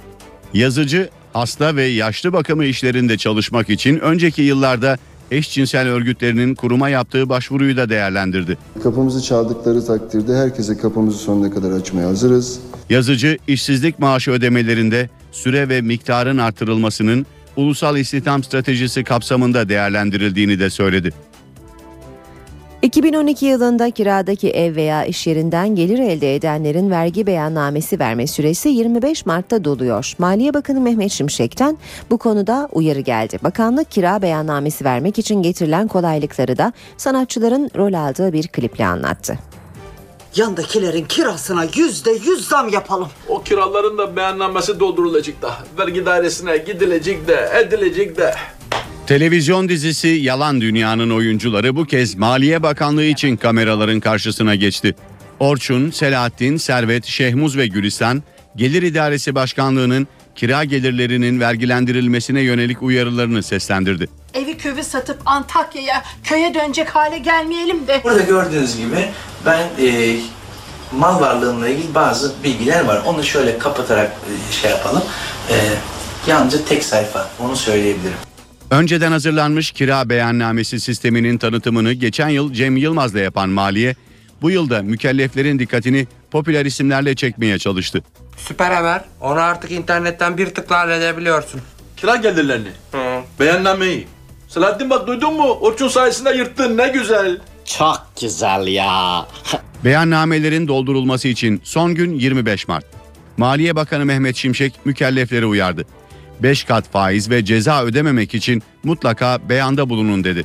[0.54, 4.98] Yazıcı, hasta ve yaşlı bakımı işlerinde çalışmak için önceki yıllarda
[5.30, 8.58] eşcinsel örgütlerinin kuruma yaptığı başvuruyu da değerlendirdi.
[8.82, 12.60] Kapımızı çaldıkları takdirde herkese kapımızı sonuna kadar açmaya hazırız.
[12.90, 17.26] Yazıcı işsizlik maaşı ödemelerinde süre ve miktarın artırılmasının
[17.61, 21.12] ulusal istihdam stratejisi kapsamında değerlendirildiğini de söyledi.
[22.82, 29.26] 2012 yılında kiradaki ev veya iş yerinden gelir elde edenlerin vergi beyannamesi verme süresi 25
[29.26, 30.14] Mart'ta doluyor.
[30.18, 31.78] Maliye Bakanı Mehmet Şimşek'ten
[32.11, 33.38] bu konuda uyarı geldi.
[33.42, 39.38] Bakanlık kira beyannamesi vermek için getirilen kolaylıkları da sanatçıların rol aldığı bir kliple anlattı.
[40.37, 43.09] Yandakilerin kirasına yüzde yüz zam yapalım.
[43.28, 45.57] O kiraların da beyannamesi doldurulacak da.
[45.78, 48.35] Vergi dairesine gidilecek de edilecek de.
[49.07, 54.95] Televizyon dizisi Yalan Dünya'nın oyuncuları bu kez Maliye Bakanlığı için kameraların karşısına geçti.
[55.41, 58.22] Orçun, Selahattin, Servet, Şehmuz ve Gülistan,
[58.57, 64.09] Gelir İdaresi Başkanlığı'nın kira gelirlerinin vergilendirilmesine yönelik uyarılarını seslendirdi.
[64.35, 68.01] Evi kövi satıp Antakya'ya köye dönecek hale gelmeyelim de.
[68.05, 69.09] Burada gördüğünüz gibi
[69.47, 70.16] ben e,
[70.93, 73.03] mal varlığımla ilgili bazı bilgiler var.
[73.07, 75.03] Onu şöyle kapatarak e, şey yapalım.
[75.51, 75.55] E,
[76.26, 78.16] yalnızca tek sayfa onu söyleyebilirim.
[78.70, 83.95] Önceden hazırlanmış kira beyannamesi sisteminin tanıtımını geçen yıl Cem Yılmaz'la yapan Maliye,
[84.43, 88.03] bu yılda mükelleflerin dikkatini popüler isimlerle çekmeye çalıştı.
[88.37, 89.05] Süper haber.
[89.20, 91.61] Onu artık internetten bir tıkla halledebiliyorsun.
[91.97, 92.68] Kira gelirlerini.
[93.41, 94.07] Beyannameyi.
[94.49, 95.49] Selahattin bak duydun mu?
[95.61, 97.39] Orçun sayesinde yırttın ne güzel.
[97.64, 99.26] Çok güzel ya.
[99.85, 102.85] Beyannamelerin doldurulması için son gün 25 Mart.
[103.37, 105.87] Maliye Bakanı Mehmet Şimşek mükellefleri uyardı.
[106.43, 110.45] 5 kat faiz ve ceza ödememek için mutlaka beyanda bulunun dedi.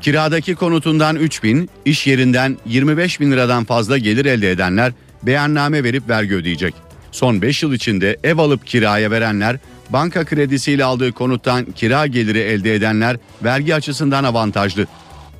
[0.00, 6.08] Kiradaki konutundan 3 bin, iş yerinden 25 bin liradan fazla gelir elde edenler beyanname verip
[6.08, 6.74] vergi ödeyecek.
[7.12, 9.56] Son 5 yıl içinde ev alıp kiraya verenler,
[9.90, 14.86] banka kredisiyle aldığı konuttan kira geliri elde edenler vergi açısından avantajlı.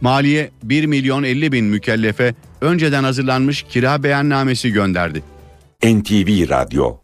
[0.00, 5.22] Maliye 1 milyon 50 bin mükellefe önceden hazırlanmış kira beyannamesi gönderdi.
[5.84, 6.96] NTV Radyo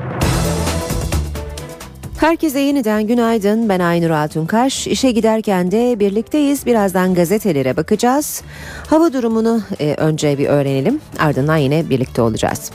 [2.20, 3.68] Herkese yeniden günaydın.
[3.68, 4.86] Ben Aynur Altunkaş.
[4.86, 6.66] İşe giderken de birlikteyiz.
[6.66, 8.42] Birazdan gazetelere bakacağız.
[8.86, 11.00] Hava durumunu e, önce bir öğrenelim.
[11.18, 12.70] Ardından yine birlikte olacağız.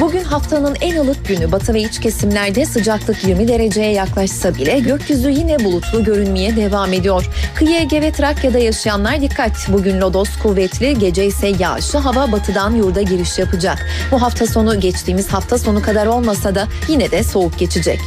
[0.00, 5.30] Bugün haftanın en ılık günü batı ve iç kesimlerde sıcaklık 20 dereceye yaklaşsa bile gökyüzü
[5.30, 7.28] yine bulutlu görünmeye devam ediyor.
[7.54, 9.68] Kıyı Ege ve Trakya'da yaşayanlar dikkat.
[9.68, 13.86] Bugün lodos kuvvetli, gece ise yağışlı hava batıdan yurda giriş yapacak.
[14.12, 18.00] Bu hafta sonu geçtiğimiz hafta sonu kadar olmasa da yine de soğuk geçecek.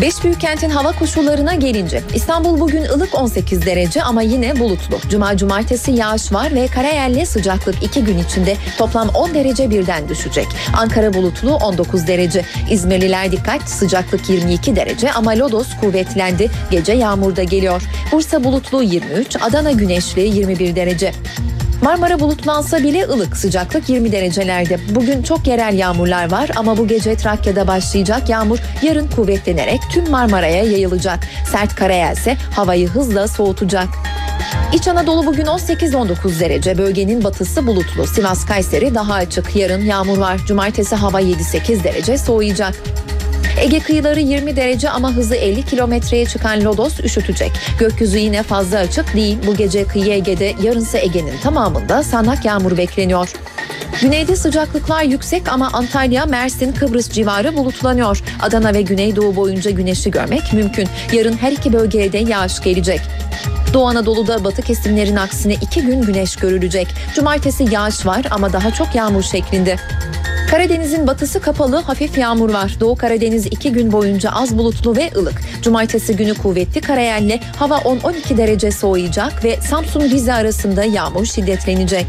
[0.00, 4.98] Beş büyük kentin hava koşullarına gelince İstanbul bugün ılık 18 derece ama yine bulutlu.
[5.08, 10.46] Cuma cumartesi yağış var ve karayelli sıcaklık 2 gün içinde toplam 10 derece birden düşecek.
[10.76, 12.44] Ankara bulutlu 19 derece.
[12.70, 16.50] İzmirliler dikkat sıcaklık 22 derece ama lodos kuvvetlendi.
[16.70, 17.82] Gece yağmurda geliyor.
[18.12, 21.12] Bursa bulutlu 23, Adana güneşli 21 derece.
[21.82, 24.78] Marmara bulutlansa bile ılık sıcaklık 20 derecelerde.
[24.94, 30.64] Bugün çok yerel yağmurlar var ama bu gece Trakya'da başlayacak yağmur yarın kuvvetlenerek tüm Marmara'ya
[30.64, 31.18] yayılacak.
[31.52, 33.88] Sert karayel ise havayı hızla soğutacak.
[34.72, 36.78] İç Anadolu bugün 18-19 derece.
[36.78, 38.06] Bölgenin batısı bulutlu.
[38.06, 39.56] Sivas Kayseri daha açık.
[39.56, 40.40] Yarın yağmur var.
[40.46, 42.74] Cumartesi hava 7-8 derece soğuyacak.
[43.60, 47.52] Ege kıyıları 20 derece ama hızı 50 kilometreye çıkan lodos üşütecek.
[47.78, 49.38] Gökyüzü yine fazla açık değil.
[49.46, 53.32] Bu gece kıyı Ege'de yarınsa Ege'nin tamamında sağanak yağmur bekleniyor.
[54.00, 58.22] Güneyde sıcaklıklar yüksek ama Antalya, Mersin, Kıbrıs civarı bulutlanıyor.
[58.42, 60.88] Adana ve Güneydoğu boyunca güneşi görmek mümkün.
[61.12, 63.00] Yarın her iki bölgeye de yağış gelecek.
[63.74, 66.88] Doğu Anadolu'da batı kesimlerin aksine iki gün güneş görülecek.
[67.14, 69.76] Cumartesi yağış var ama daha çok yağmur şeklinde.
[70.52, 72.76] Karadeniz'in batısı kapalı, hafif yağmur var.
[72.80, 75.40] Doğu Karadeniz iki gün boyunca az bulutlu ve ılık.
[75.62, 82.06] Cumartesi günü kuvvetli karayelle hava 10-12 derece soğuyacak ve Samsun Rize arasında yağmur şiddetlenecek.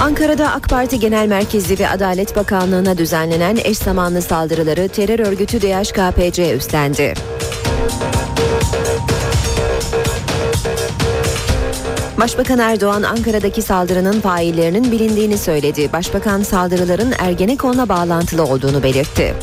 [0.00, 6.56] Ankara'da AK Parti Genel Merkezi ve Adalet Bakanlığı'na düzenlenen eş zamanlı saldırıları terör örgütü DHKPC
[6.56, 7.14] üstlendi.
[12.20, 15.92] Başbakan Erdoğan Ankara'daki saldırının faillerinin bilindiğini söyledi.
[15.92, 19.34] Başbakan saldırıların Ergenekon'la bağlantılı olduğunu belirtti.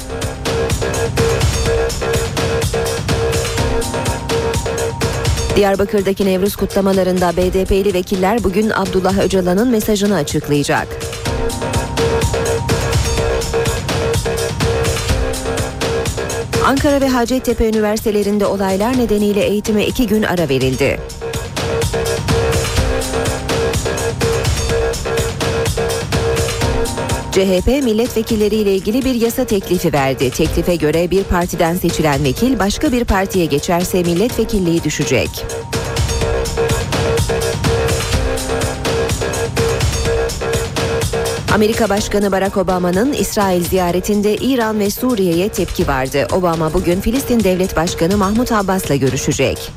[5.55, 10.87] Diyarbakır'daki Nevruz kutlamalarında BDP'li vekiller bugün Abdullah Öcalan'ın mesajını açıklayacak.
[16.65, 20.99] Ankara ve Hacettepe üniversitelerinde olaylar nedeniyle eğitime iki gün ara verildi.
[27.33, 30.29] CHP milletvekilleriyle ilgili bir yasa teklifi verdi.
[30.29, 35.45] Teklife göre bir partiden seçilen vekil başka bir partiye geçerse milletvekilliği düşecek.
[41.53, 46.27] Amerika Başkanı Barack Obama'nın İsrail ziyaretinde İran ve Suriye'ye tepki vardı.
[46.31, 49.71] Obama bugün Filistin Devlet Başkanı Mahmut Abbas'la görüşecek.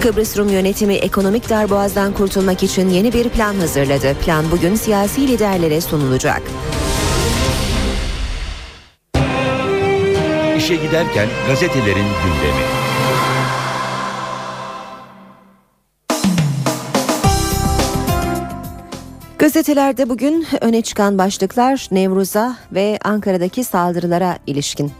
[0.00, 4.14] Kıbrıs Rum yönetimi ekonomik darboğazdan kurtulmak için yeni bir plan hazırladı.
[4.14, 6.42] Plan bugün siyasi liderlere sunulacak.
[10.56, 12.64] İşe giderken gazetelerin gündemi.
[19.38, 24.92] Gazetelerde bugün öne çıkan başlıklar Nevruz'a ve Ankara'daki saldırılara ilişkin.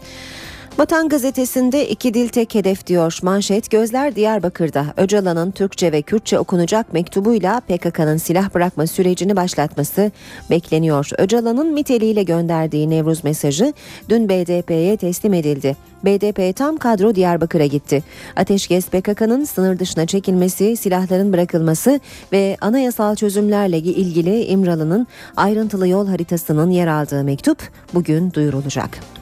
[0.78, 3.18] Vatan gazetesinde iki dil tek hedef diyor.
[3.22, 4.86] Manşet gözler Diyarbakır'da.
[4.96, 10.10] Öcalan'ın Türkçe ve Kürtçe okunacak mektubuyla PKK'nın silah bırakma sürecini başlatması
[10.50, 11.10] bekleniyor.
[11.18, 13.72] Öcalan'ın MİT ile gönderdiği Nevruz mesajı
[14.08, 15.76] dün BDP'ye teslim edildi.
[16.04, 18.04] BDP tam kadro Diyarbakır'a gitti.
[18.36, 22.00] Ateşkes PKK'nın sınır dışına çekilmesi, silahların bırakılması
[22.32, 25.06] ve anayasal çözümlerle ilgili İmralı'nın
[25.36, 27.58] ayrıntılı yol haritasının yer aldığı mektup
[27.94, 29.17] bugün duyurulacak.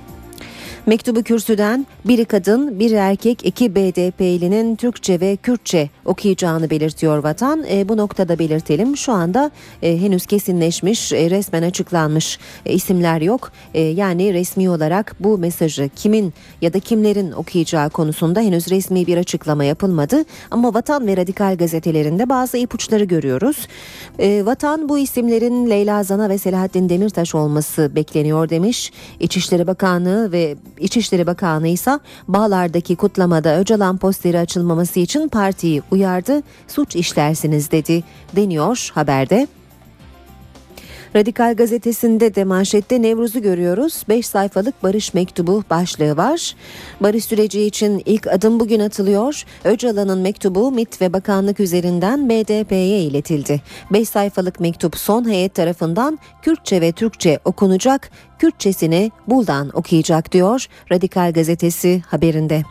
[0.87, 7.65] Mektubu kürsüden biri kadın, bir erkek, iki BDP'linin Türkçe ve Kürtçe okuyacağını belirtiyor vatan.
[7.71, 9.51] E, bu noktada belirtelim şu anda
[9.83, 13.53] e, henüz kesinleşmiş, e, resmen açıklanmış e, isimler yok.
[13.75, 19.17] E, yani resmi olarak bu mesajı kimin ya da kimlerin okuyacağı konusunda henüz resmi bir
[19.17, 20.25] açıklama yapılmadı.
[20.51, 23.69] Ama Vatan ve Radikal gazetelerinde bazı ipuçları görüyoruz.
[24.19, 28.93] E, vatan bu isimlerin Leyla Zana ve Selahattin Demirtaş olması bekleniyor demiş.
[29.21, 31.99] İçişleri Bakanlığı ve İçişleri Bakanı ise
[32.29, 36.43] Bağlar'daki kutlamada Öcalan posteri açılmaması için partiyi uyardı.
[36.69, 38.05] Suç işlersiniz dedi
[38.37, 39.47] deniyor haberde.
[41.17, 44.03] Radikal gazetesinde de manşette Nevruz'u görüyoruz.
[44.09, 46.55] 5 sayfalık barış mektubu başlığı var.
[47.01, 49.45] Barış süreci için ilk adım bugün atılıyor.
[49.65, 53.63] Öcalan'ın mektubu MİT ve bakanlık üzerinden BDP'ye iletildi.
[53.93, 58.11] 5 sayfalık mektup son heyet tarafından Kürtçe ve Türkçe okunacak.
[58.39, 62.63] Kürtçesini Buldan okuyacak diyor Radikal gazetesi haberinde.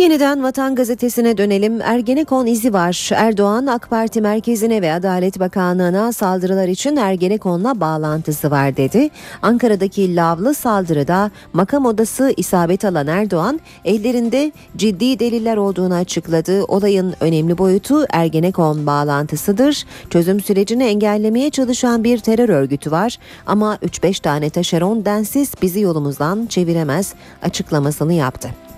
[0.00, 1.80] Yeniden Vatan Gazetesi'ne dönelim.
[1.80, 3.10] Ergenekon izi var.
[3.14, 9.10] Erdoğan AK Parti merkezine ve Adalet Bakanlığı'na saldırılar için Ergenekon'la bağlantısı var dedi.
[9.42, 16.64] Ankara'daki lavlı saldırıda makam odası isabet alan Erdoğan ellerinde ciddi deliller olduğunu açıkladı.
[16.64, 19.84] Olayın önemli boyutu Ergenekon bağlantısıdır.
[20.10, 26.46] Çözüm sürecini engellemeye çalışan bir terör örgütü var ama 3-5 tane taşeron densiz bizi yolumuzdan
[26.46, 28.69] çeviremez açıklamasını yaptı.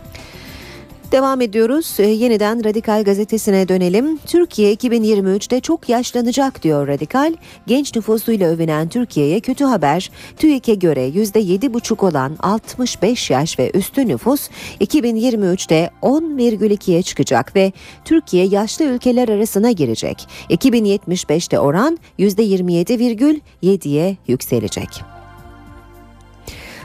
[1.12, 1.96] Devam ediyoruz.
[1.98, 4.18] Ee, yeniden Radikal gazetesine dönelim.
[4.18, 7.34] Türkiye 2023'te çok yaşlanacak diyor Radikal.
[7.66, 10.10] Genç nüfusuyla övünen Türkiye'ye kötü haber.
[10.36, 14.48] TÜİK'e göre %7,5 olan 65 yaş ve üstü nüfus
[14.80, 17.72] 2023'te 10,2'ye çıkacak ve
[18.04, 20.26] Türkiye yaşlı ülkeler arasına girecek.
[20.50, 25.02] 2075'te oran %27,7'ye yükselecek.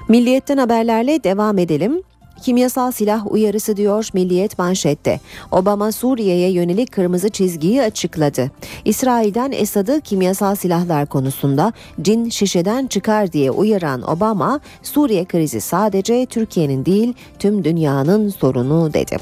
[0.09, 2.03] Milliyetten haberlerle devam edelim.
[2.41, 5.19] Kimyasal silah uyarısı diyor Milliyet manşette.
[5.51, 8.51] Obama Suriye'ye yönelik kırmızı çizgiyi açıkladı.
[8.85, 16.85] İsrail'den Esad'ı kimyasal silahlar konusunda cin şişeden çıkar diye uyaran Obama, Suriye krizi sadece Türkiye'nin
[16.85, 19.17] değil tüm dünyanın sorunu dedi.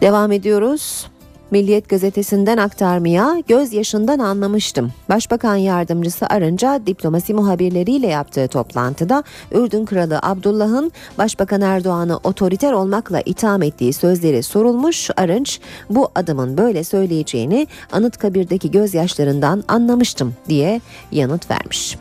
[0.00, 1.13] Devam ediyoruz.
[1.54, 4.92] Milliyet gazetesinden aktarmaya gözyaşından anlamıştım.
[5.08, 13.62] Başbakan yardımcısı Arınca diplomasi muhabirleriyle yaptığı toplantıda Ürdün Kralı Abdullah'ın Başbakan Erdoğan'ı otoriter olmakla itham
[13.62, 15.10] ettiği sözleri sorulmuş.
[15.16, 20.80] Arınç bu adımın böyle söyleyeceğini Anıtkabir'deki gözyaşlarından anlamıştım diye
[21.12, 21.98] yanıt vermiş.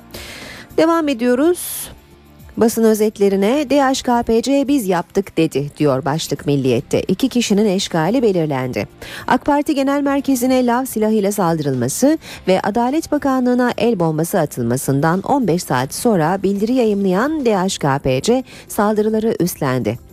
[0.77, 1.89] Devam ediyoruz.
[2.57, 7.01] Basın özetlerine DHKPC biz yaptık dedi diyor başlık milliyette.
[7.01, 8.87] İki kişinin eşkali belirlendi.
[9.27, 15.93] AK Parti Genel Merkezi'ne lav silahıyla saldırılması ve Adalet Bakanlığı'na el bombası atılmasından 15 saat
[15.93, 20.12] sonra bildiri yayımlayan DHKPC saldırıları üstlendi.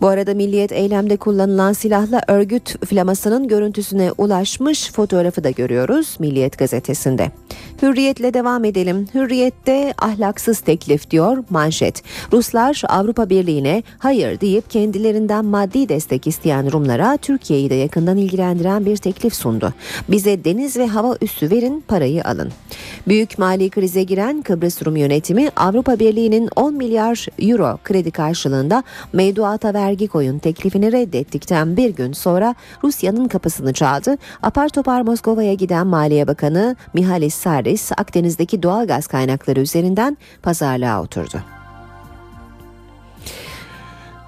[0.00, 7.30] Bu arada Milliyet eylemde kullanılan silahla örgüt flamasının görüntüsüne ulaşmış fotoğrafı da görüyoruz Milliyet gazetesinde.
[7.82, 9.06] Hürriyetle devam edelim.
[9.14, 12.02] Hürriyette ahlaksız teklif diyor manşet.
[12.32, 18.96] Ruslar Avrupa Birliği'ne hayır deyip kendilerinden maddi destek isteyen Rumlara Türkiye'yi de yakından ilgilendiren bir
[18.96, 19.74] teklif sundu.
[20.08, 22.52] Bize deniz ve hava üssü verin parayı alın.
[23.08, 28.82] Büyük mali krize giren Kıbrıs Rum yönetimi Avrupa Birliği'nin 10 milyar euro kredi karşılığında
[29.12, 34.16] mevduata vergi koyun teklifini reddettikten bir gün sonra Rusya'nın kapısını çaldı.
[34.42, 41.59] Apar topar Moskova'ya giden Maliye Bakanı Mihalis Saris Akdeniz'deki doğal gaz kaynakları üzerinden pazarlığa oturdu.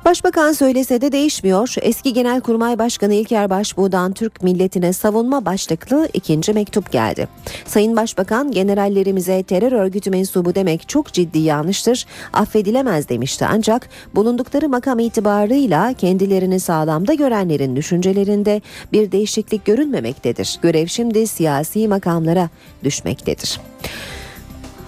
[0.05, 1.75] Başbakan söylese de değişmiyor.
[1.83, 7.29] Eski Genelkurmay Başkanı İlker Başbuğ'dan Türk milletine savunma başlıklı ikinci mektup geldi.
[7.67, 12.07] Sayın Başbakan generallerimize terör örgütü mensubu demek çok ciddi yanlıştır.
[12.33, 20.59] Affedilemez demişti ancak bulundukları makam itibarıyla kendilerini sağlamda görenlerin düşüncelerinde bir değişiklik görünmemektedir.
[20.63, 22.49] Görev şimdi siyasi makamlara
[22.85, 23.61] düşmektedir.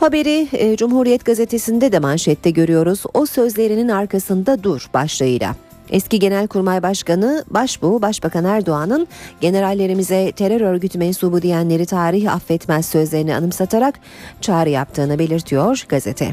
[0.01, 3.03] Haberi e, Cumhuriyet gazetesinde de manşette görüyoruz.
[3.14, 5.57] O sözlerinin arkasında dur başlığıyla.
[5.90, 9.07] Eski Genelkurmay Başkanı Başbuğ Başbakan Erdoğan'ın
[9.40, 14.01] generallerimize terör örgütü mensubu diyenleri tarih affetmez sözlerini anımsatarak
[14.40, 16.30] çağrı yaptığını belirtiyor gazete.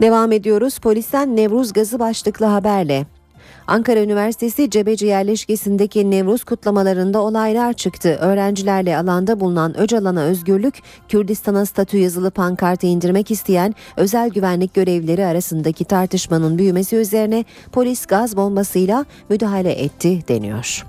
[0.00, 0.78] Devam ediyoruz.
[0.78, 3.06] Polisten Nevruz gazı başlıklı haberle.
[3.66, 8.08] Ankara Üniversitesi Cebeci yerleşkesindeki Nevruz kutlamalarında olaylar çıktı.
[8.08, 15.84] Öğrencilerle alanda bulunan Öcalan'a özgürlük, Kürdistan'a statü yazılı pankartı indirmek isteyen özel güvenlik görevlileri arasındaki
[15.84, 20.86] tartışmanın büyümesi üzerine polis gaz bombasıyla müdahale etti deniyor.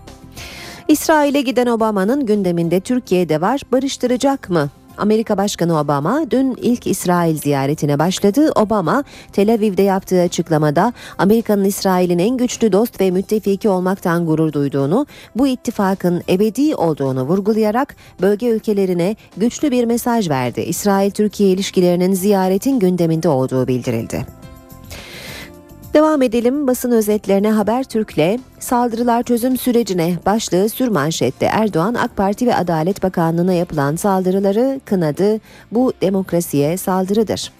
[0.88, 4.70] İsrail'e giden Obama'nın gündeminde Türkiye'de var barıştıracak mı?
[4.98, 8.52] Amerika Başkanı Obama dün ilk İsrail ziyaretine başladı.
[8.56, 15.06] Obama Tel Aviv'de yaptığı açıklamada Amerika'nın İsrail'in en güçlü dost ve müttefiki olmaktan gurur duyduğunu,
[15.36, 20.62] bu ittifakın ebedi olduğunu vurgulayarak bölge ülkelerine güçlü bir mesaj verdi.
[20.62, 24.45] İsrail-Türkiye ilişkilerinin ziyaretin gündeminde olduğu bildirildi.
[25.96, 33.04] Devam edelim basın özetlerine Habertürk'le saldırılar çözüm sürecine başlığı sürmanşette Erdoğan AK Parti ve Adalet
[33.04, 35.40] Bakanlığı'na yapılan saldırıları kınadı.
[35.72, 37.52] Bu demokrasiye saldırıdır.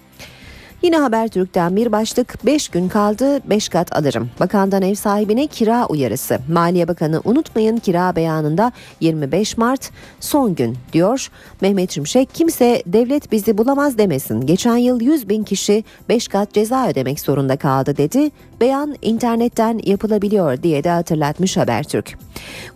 [0.86, 4.30] Yine Habertürk'ten bir başlık 5 gün kaldı 5 kat alırım.
[4.40, 6.38] Bakandan ev sahibine kira uyarısı.
[6.52, 11.28] Maliye Bakanı unutmayın kira beyanında 25 Mart son gün diyor.
[11.60, 14.40] Mehmet Şimşek kimse devlet bizi bulamaz demesin.
[14.40, 18.30] Geçen yıl 100 bin kişi 5 kat ceza ödemek zorunda kaldı dedi.
[18.60, 22.18] Beyan internetten yapılabiliyor diye de hatırlatmış Habertürk.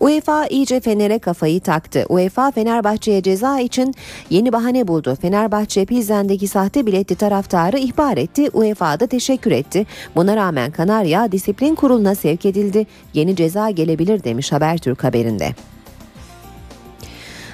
[0.00, 2.06] UEFA iyice Fener'e kafayı taktı.
[2.08, 3.94] UEFA Fenerbahçe'ye ceza için
[4.30, 5.16] yeni bahane buldu.
[5.20, 8.50] Fenerbahçe Pilsen'deki sahte biletli taraftarı ihbar etti.
[8.52, 9.86] UEFA da teşekkür etti.
[10.16, 12.86] Buna rağmen Kanarya disiplin kuruluna sevk edildi.
[13.14, 15.54] Yeni ceza gelebilir demiş Habertürk haberinde.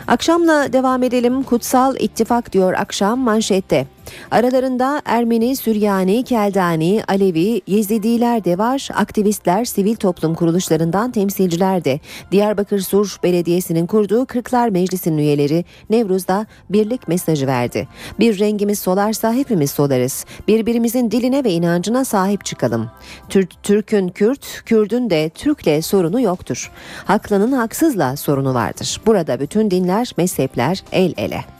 [0.06, 1.42] Akşamla devam edelim.
[1.42, 3.95] Kutsal İttifak diyor akşam manşette.
[4.30, 8.88] Aralarında Ermeni, Süryani, Keldani, Alevi, Yezidiler de var.
[8.94, 12.00] Aktivistler, sivil toplum kuruluşlarından temsilciler de.
[12.32, 17.88] Diyarbakır Sur Belediyesi'nin kurduğu Kırklar Meclisi'nin üyeleri Nevruz'da birlik mesajı verdi.
[18.18, 20.24] Bir rengimiz solarsa hepimiz solarız.
[20.48, 22.90] Birbirimizin diline ve inancına sahip çıkalım.
[23.28, 26.70] Tür Türk'ün Kürt, Kürd'ün de Türk'le sorunu yoktur.
[27.04, 29.00] Haklının haksızla sorunu vardır.
[29.06, 31.55] Burada bütün dinler, mezhepler el ele.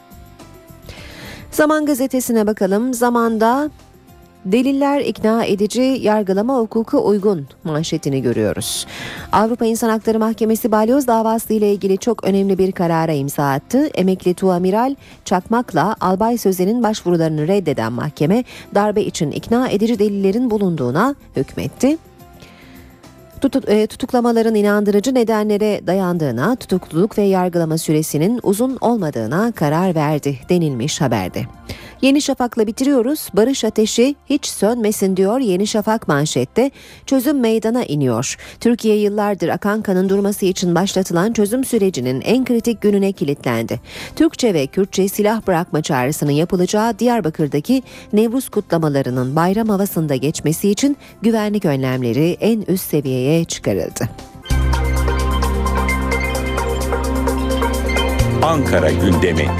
[1.51, 2.95] Zaman gazetesine bakalım.
[2.95, 3.71] Zamanda
[4.47, 8.87] Deliller ikna edici, yargılama hukuku uygun manşetini görüyoruz.
[9.33, 13.87] Avrupa İnsan Hakları Mahkemesi balyoz davası ile ilgili çok önemli bir karara imza attı.
[13.87, 14.95] Emekli tuamiral
[15.25, 18.45] Çakmak'la Albay Sözen'in başvurularını reddeden mahkeme
[18.75, 21.99] darbe için ikna edici delillerin bulunduğuna hükmetti.
[23.67, 31.43] E, tutuklamaların inandırıcı nedenlere dayandığına, tutukluluk ve yargılama süresinin uzun olmadığına karar verdi denilmiş haberde.
[32.03, 33.29] Yeni Şafak'la bitiriyoruz.
[33.35, 36.71] Barış ateşi hiç sönmesin diyor Yeni Şafak manşette.
[37.07, 38.37] Çözüm meydana iniyor.
[38.61, 43.81] Türkiye yıllardır akan kanın durması için başlatılan çözüm sürecinin en kritik gününe kilitlendi.
[44.17, 47.83] Türkçe ve Kürtçe silah bırakma çağrısının yapılacağı Diyarbakır'daki
[48.13, 54.09] Nevruz kutlamalarının bayram havasında geçmesi için güvenlik önlemleri en üst seviyeye çıkarıldı.
[58.43, 59.51] Ankara gündemi.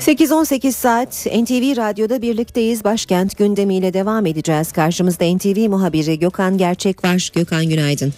[0.00, 2.84] 8-18 saat NTV Radyo'da birlikteyiz.
[2.84, 4.72] Başkent gündemiyle devam edeceğiz.
[4.72, 7.30] Karşımızda NTV muhabiri Gökhan Gerçek var.
[7.34, 8.12] Gökhan günaydın.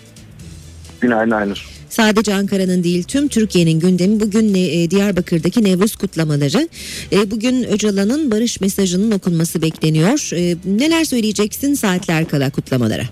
[1.00, 1.68] Günaydın Aynur.
[1.88, 6.68] Sadece Ankara'nın değil tüm Türkiye'nin gündemi bugün e, Diyarbakır'daki Nevruz kutlamaları.
[7.12, 10.30] E, bugün Öcalan'ın barış mesajının okunması bekleniyor.
[10.36, 13.04] E, neler söyleyeceksin saatler kala kutlamalara?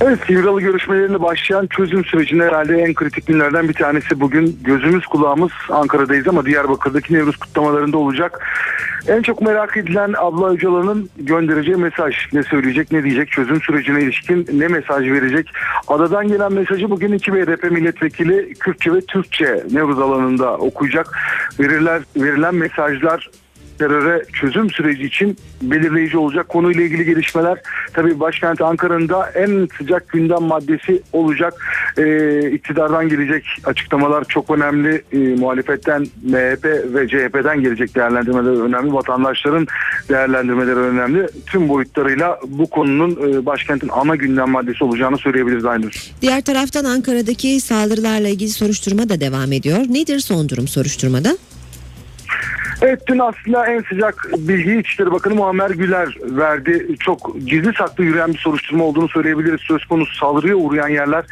[0.00, 5.50] Evet Sivralı görüşmelerine başlayan çözüm sürecinde herhalde en kritik günlerden bir tanesi bugün gözümüz kulağımız
[5.70, 8.46] Ankara'dayız ama Diyarbakır'daki Nevruz kutlamalarında olacak.
[9.08, 14.46] En çok merak edilen Abla Öcalan'ın göndereceği mesaj ne söyleyecek ne diyecek çözüm sürecine ilişkin
[14.52, 15.52] ne mesaj verecek.
[15.88, 21.18] Adadan gelen mesajı bugün iki BDP milletvekili Kürtçe ve Türkçe Nevruz alanında okuyacak.
[21.60, 23.30] Verirler, verilen mesajlar
[23.78, 26.48] teröre çözüm süreci için belirleyici olacak.
[26.48, 27.58] Konuyla ilgili gelişmeler
[27.92, 31.54] tabii başkent Ankara'nın da en sıcak gündem maddesi olacak.
[31.98, 35.02] Ee, iktidardan gelecek açıklamalar çok önemli.
[35.12, 38.92] Ee, muhalefetten MHP ve CHP'den gelecek değerlendirmeler önemli.
[38.92, 39.66] Vatandaşların
[40.08, 41.28] değerlendirmeleri önemli.
[41.46, 45.92] Tüm boyutlarıyla bu konunun e, başkentin ana gündem maddesi olacağını söyleyebiliriz Aynur.
[46.22, 49.78] Diğer taraftan Ankara'daki saldırılarla ilgili soruşturma da devam ediyor.
[49.88, 51.36] Nedir son durum soruşturmada?
[52.82, 56.96] Evet dün aslında en sıcak bilgiyi İçişleri Bakanı Muammer Güler verdi.
[57.00, 59.60] Çok gizli saklı yürüyen bir soruşturma olduğunu söyleyebiliriz.
[59.60, 61.24] Söz konusu saldırıya uğrayan yerler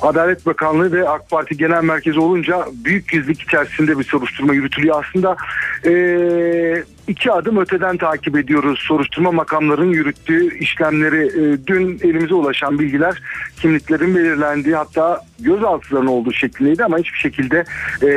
[0.00, 5.04] Adalet Bakanlığı ve AK Parti Genel Merkezi olunca büyük gizlilik içerisinde bir soruşturma yürütülüyor.
[5.04, 5.36] Aslında
[5.84, 8.78] ee, iki adım öteden takip ediyoruz.
[8.88, 13.22] Soruşturma makamlarının yürüttüğü işlemleri e, dün elimize ulaşan bilgiler
[13.60, 17.64] kimliklerin belirlendiği hatta gözaltıların olduğu şeklindeydi ama hiçbir şekilde
[18.02, 18.08] e,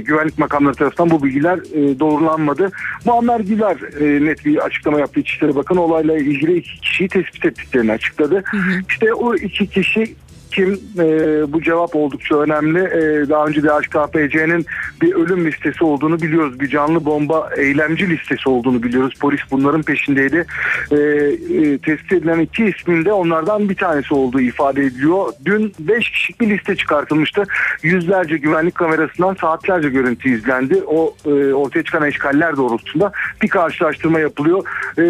[0.00, 2.70] güvenlik makamları tarafından bu bilgiler e, doğrulanmadı.
[3.04, 7.92] Muammer Güler e, net bir açıklama yaptı İçişleri Bakanı olayla ilgili iki kişiyi tespit ettiklerini
[7.92, 8.44] açıkladı.
[8.88, 10.14] İşte o iki kişi
[10.50, 11.06] kim e,
[11.52, 12.78] bu cevap oldukça önemli.
[12.78, 14.66] E, daha önce de HKPC'nin
[15.02, 16.60] bir ölüm listesi olduğunu biliyoruz.
[16.60, 19.14] Bir canlı bomba eylemci listesi olduğunu biliyoruz.
[19.20, 20.46] Polis bunların peşindeydi.
[20.90, 25.32] E, e, tespit edilen iki ismin de onlardan bir tanesi olduğu ifade ediliyor.
[25.44, 27.42] Dün 5 kişilik bir liste çıkartılmıştı.
[27.82, 30.82] Yüzlerce güvenlik kamerasından saatlerce görüntü izlendi.
[30.86, 34.64] O e, ortaya çıkan eşkaller doğrultusunda bir karşılaştırma yapılıyor.
[34.98, 35.04] E,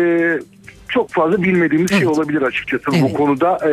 [0.94, 3.72] çok fazla bilmediğimiz şey olabilir açıkçası bu konuda e, e,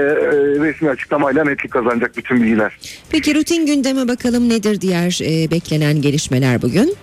[0.65, 2.77] resmi açıklamayla netlik kazanacak bütün bilgiler.
[3.09, 6.95] Peki rutin gündeme bakalım nedir diğer e, beklenen gelişmeler bugün?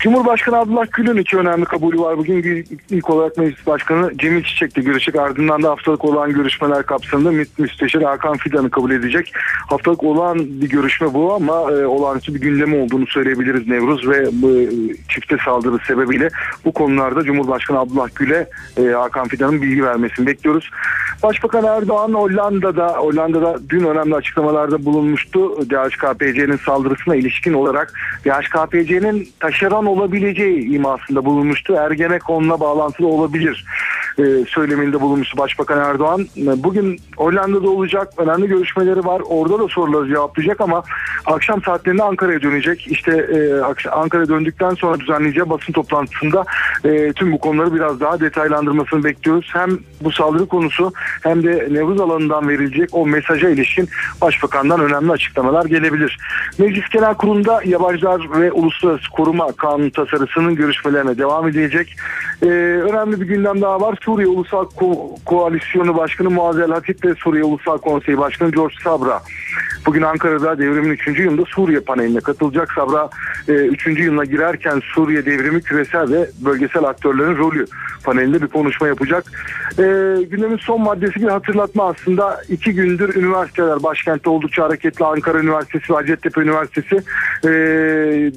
[0.00, 2.18] Cumhurbaşkanı Abdullah Gül'ün iki önemli kabulü var.
[2.18, 5.16] Bugün ilk olarak Meclis Başkanı Cemil Çiçek'le görüşecek.
[5.20, 9.32] Ardından da haftalık olan görüşmeler kapsamında Mü- Müsteşar Hakan Fidan'ı kabul edecek.
[9.68, 14.52] Haftalık olan bir görüşme bu ama e, olağanüstü bir gündemi olduğunu söyleyebiliriz Nevruz ve e,
[15.08, 16.28] çifte saldırı sebebiyle
[16.64, 20.70] bu konularda Cumhurbaşkanı Abdullah Gül'e e, Hakan Fidan'ın bilgi vermesini bekliyoruz.
[21.22, 25.70] Başbakan Erdoğan Hollanda'da Hollanda'da dün önemli açıklamalarda bulunmuştu.
[25.70, 27.92] DHKPC'nin saldırısına ilişkin olarak
[28.24, 31.74] DHKPC'nin taşeron olabileceği imasında bulunmuştu.
[31.74, 33.64] Ergenekon'la bağlantılı olabilir
[34.18, 36.26] e, söyleminde bulunmuştu Başbakan Erdoğan.
[36.36, 39.22] Bugün Hollanda'da olacak önemli görüşmeleri var.
[39.28, 40.82] Orada da soruları cevaplayacak ama
[41.26, 42.86] akşam saatlerinde Ankara'ya dönecek.
[42.86, 46.44] İşte e, Ankara'ya döndükten sonra düzenleyeceği basın toplantısında
[46.84, 49.50] e, tüm bu konuları biraz daha detaylandırmasını bekliyoruz.
[49.52, 53.88] Hem bu saldırı konusu hem de Nevruz alanından verilecek o mesaja ilişkin
[54.20, 56.18] Başbakan'dan önemli açıklamalar gelebilir.
[56.58, 61.96] Meclis Genel Kurulu'nda yabancılar ve uluslararası koruma kanunu tasarısının görüşmelerine devam edilecek.
[62.42, 62.46] Ee,
[62.90, 63.98] önemli bir gündem daha var.
[64.02, 69.22] Suriye Ulusal Ko- Koalisyonu Başkanı Muazzez Hatip ve Suriye Ulusal Konseyi Başkanı George Sabra
[69.86, 71.18] bugün Ankara'da devrimin 3.
[71.18, 72.72] yılında Suriye paneline katılacak.
[72.72, 73.10] Sabra
[73.48, 73.86] 3.
[73.86, 77.66] yılına girerken Suriye devrimi küresel ve bölgesel aktörlerin rolü
[78.04, 79.24] panelinde bir konuşma yapacak.
[79.72, 79.82] Ee,
[80.30, 82.40] gündemin son maddesi bir hatırlatma aslında.
[82.48, 86.96] iki gündür üniversiteler başkentte oldukça hareketli Ankara Üniversitesi ve Hacettepe Üniversitesi
[87.44, 87.50] ee,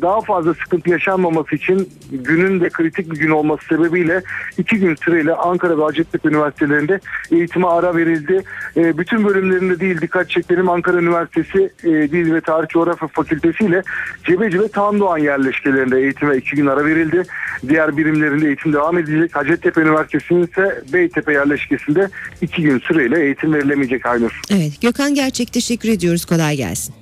[0.02, 4.22] daha fazla sıkıntı yaşanmaması için günün de kritik bir gün olması sebebiyle
[4.58, 7.00] iki gün süreyle Ankara ve Hacettepe Üniversitelerinde
[7.32, 8.44] eğitime ara verildi.
[8.78, 13.84] Ee, bütün bölümlerinde değil dikkat çekelim Ankara Üniversitesi e, Dil ve Tarih Coğrafya Fakültesi ile
[14.24, 17.24] Cebeci ve Tandoğan yerleşkelerinde eğitime iki gün ara verildi.
[17.68, 19.36] Diğer birimlerinde eğitim devam edecek.
[19.36, 22.10] Hacettepe Üniversitesi'nin ise Beytepe yerleşkesinde
[22.42, 24.42] iki gün süreyle eğitim verilemeyecek Aynur.
[24.52, 26.96] Evet Gökhan Gerçek teşekkür ediyoruz kolay gelsin.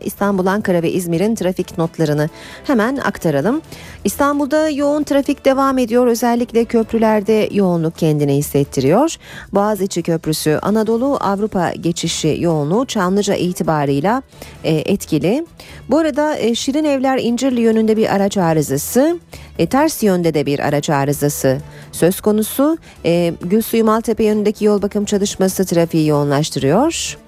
[0.00, 2.28] İstanbul, Ankara ve İzmir'in trafik notlarını
[2.64, 3.60] hemen aktaralım.
[4.04, 6.06] İstanbul'da yoğun trafik devam ediyor.
[6.06, 9.16] Özellikle köprülerde yoğunluk kendini hissettiriyor.
[9.52, 14.22] Boğaziçi Köprüsü Anadolu Avrupa geçişi yoğunluğu Çamlıca itibarıyla
[14.64, 15.46] e, etkili.
[15.90, 19.18] Bu arada e, Şirin Evler İncirli yönünde bir araç arızası,
[19.58, 21.58] e, ters yönde de bir araç arızası
[21.92, 22.78] söz konusu.
[23.04, 27.18] E, Gülsuyu Maltepe yönündeki yol bakım çalışması trafiği yoğunlaştırıyor.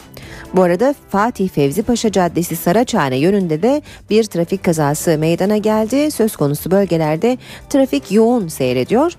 [0.54, 6.10] Bu arada Fatih Fevzi Paşa Caddesi Saraçhane yönünde de bir trafik kazası meydana geldi.
[6.10, 9.12] Söz konusu bölgelerde trafik yoğun seyrediyor.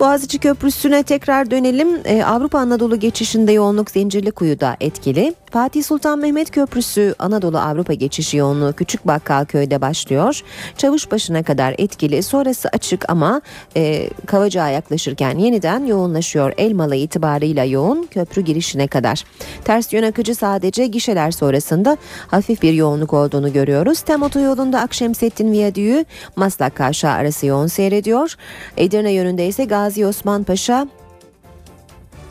[0.00, 1.88] Boğaziçi Köprüsü'ne tekrar dönelim.
[2.04, 5.34] Ee, Avrupa Anadolu geçişinde yoğunluk Zincirlikuyu'da etkili.
[5.50, 10.40] Fatih Sultan Mehmet Köprüsü Anadolu Avrupa geçişi yoğunluğu Küçük Bakkalköy'de başlıyor.
[10.76, 12.22] Çavuşbaşı'na kadar etkili.
[12.22, 13.40] Sonrası açık ama
[13.76, 16.52] e, Kavacığa yaklaşırken yeniden yoğunlaşıyor.
[16.58, 19.24] Elmalı itibarıyla yoğun köprü girişine kadar.
[19.64, 21.96] Ters yön akıcı sadece gişeler sonrasında
[22.28, 24.00] hafif bir yoğunluk olduğunu görüyoruz.
[24.00, 26.04] Tem otoyolunda Akşemsettin Viyadüğü
[26.36, 28.34] Maslak Kavşağı arası yoğun seyrediyor.
[28.76, 30.88] Edirne yönünde ise Gazi Osman Paşa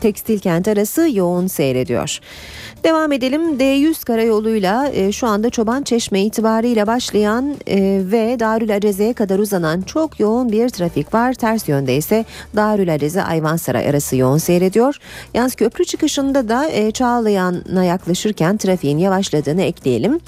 [0.01, 2.19] Tekstil kent arası yoğun seyrediyor.
[2.87, 9.13] Devam edelim D100 karayoluyla e, şu anda Çoban Çeşme itibariyle başlayan e, ve Darül Aceze'ye
[9.13, 11.33] kadar uzanan çok yoğun bir trafik var.
[11.33, 12.25] Ters yönde ise
[12.55, 14.97] Darül Aceze Ayvansaray arası yoğun seyrediyor.
[15.33, 20.19] Yalnız köprü çıkışında da e, Çağlayan'a yaklaşırken trafiğin yavaşladığını ekleyelim.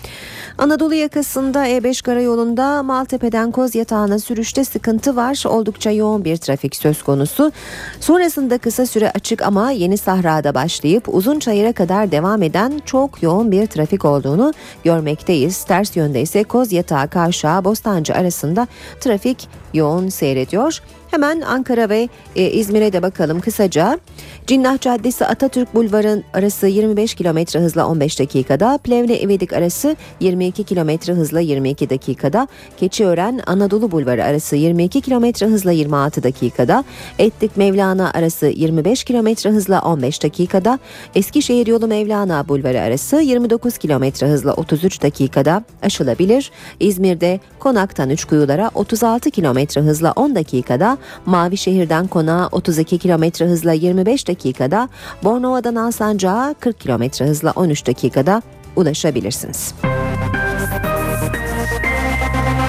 [0.58, 5.44] Anadolu yakasında E5 karayolunda Maltepe'den Kozyatağı'na sürüşte sıkıntı var.
[5.48, 7.52] Oldukça yoğun bir trafik söz konusu.
[8.00, 13.52] Sonrasında kısa süre açık ama Yeni Sahra'da başlayıp uzun çayıra kadar devam eden çok yoğun
[13.52, 15.64] bir trafik olduğunu görmekteyiz.
[15.64, 18.68] Ters yönde ise Kozyatağı Kavşağı Bostancı arasında
[19.00, 20.82] trafik yoğun seyrediyor.
[21.12, 24.00] Hemen Ankara ve e, İzmir'e de bakalım kısaca.
[24.48, 31.12] Cinnah Caddesi Atatürk Bulvarı arası 25 km hızla 15 dakikada, Plevne İvedik arası 22 km
[31.12, 32.48] hızla 22 dakikada,
[32.78, 36.84] Keçiören Anadolu Bulvarı arası 22 km hızla 26 dakikada,
[37.20, 40.80] Etlik Mevlana arası 25 km hızla 15 dakikada,
[41.16, 46.52] Eskişehir yolu Mevlana Bulvarı arası 29 km hızla 33 dakikada aşılabilir.
[46.80, 54.90] İzmir'de Konak'tan Üçkuyulara 36 km hızla 10 dakikada, Mavişehir'den Konak'a 32 km hızla 25 dakikada,
[55.24, 58.42] Bornova'dan Alsancak'a 40 km hızla 13 dakikada
[58.76, 59.74] ulaşabilirsiniz.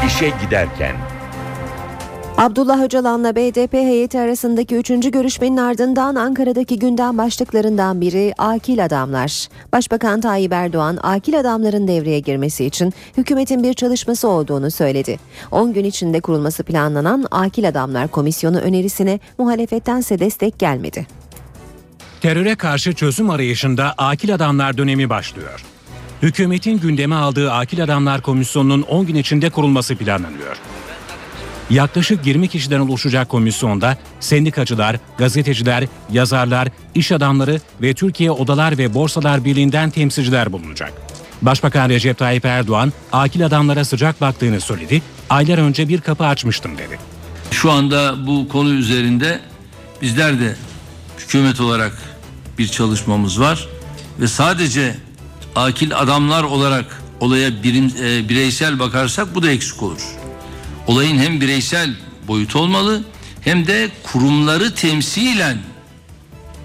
[0.06, 0.96] İşe giderken
[2.40, 9.48] Abdullah Öcalan'la BDP heyeti arasındaki üçüncü görüşmenin ardından Ankara'daki gündem başlıklarından biri akil adamlar.
[9.72, 15.18] Başbakan Tayyip Erdoğan akil adamların devreye girmesi için hükümetin bir çalışması olduğunu söyledi.
[15.50, 21.06] 10 gün içinde kurulması planlanan Akil Adamlar Komisyonu önerisine muhalefettense destek gelmedi.
[22.20, 25.64] Teröre karşı çözüm arayışında akil adamlar dönemi başlıyor.
[26.22, 30.56] Hükümetin gündeme aldığı Akil Adamlar Komisyonu'nun 10 gün içinde kurulması planlanıyor.
[31.70, 39.44] Yaklaşık 20 kişiden oluşacak komisyonda sendikacılar, gazeteciler, yazarlar, iş adamları ve Türkiye Odalar ve Borsalar
[39.44, 40.92] Birliği'nden temsilciler bulunacak.
[41.42, 46.98] Başbakan Recep Tayyip Erdoğan, akil adamlara sıcak baktığını söyledi, aylar önce bir kapı açmıştım dedi.
[47.50, 49.40] Şu anda bu konu üzerinde
[50.02, 50.56] bizler de
[51.18, 51.92] hükümet olarak
[52.58, 53.68] bir çalışmamız var
[54.20, 54.96] ve sadece
[55.56, 60.00] akil adamlar olarak olaya e, bireysel bakarsak bu da eksik olur.
[60.86, 61.90] Olayın hem bireysel
[62.28, 63.02] boyutu olmalı
[63.40, 65.58] hem de kurumları temsilen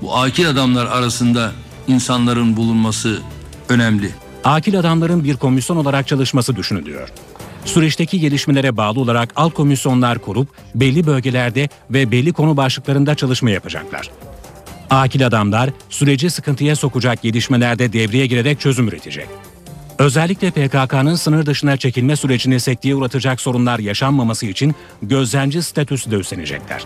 [0.02, 1.52] bu akil adamlar arasında
[1.88, 3.22] insanların bulunması
[3.70, 4.12] önemli.
[4.44, 7.10] Akil adamların bir komisyon olarak çalışması düşünülüyor.
[7.66, 14.10] Süreçteki gelişmelere bağlı olarak alt komisyonlar kurup belli bölgelerde ve belli konu başlıklarında çalışma yapacaklar.
[14.90, 19.28] Akil adamlar süreci sıkıntıya sokacak gelişmelerde devreye girerek çözüm üretecek.
[20.00, 26.86] Özellikle PKK'nın sınır dışına çekilme sürecini sekteye uğratacak sorunlar yaşanmaması için gözlemci statüsü de üstlenecekler.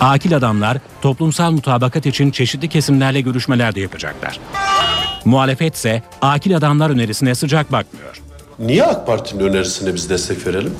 [0.00, 4.40] Akil adamlar toplumsal mutabakat için çeşitli kesimlerle görüşmeler de yapacaklar.
[5.24, 8.20] Muhalefet ise akil adamlar önerisine sıcak bakmıyor.
[8.58, 10.74] Niye AK Parti'nin önerisine biz destek verelim?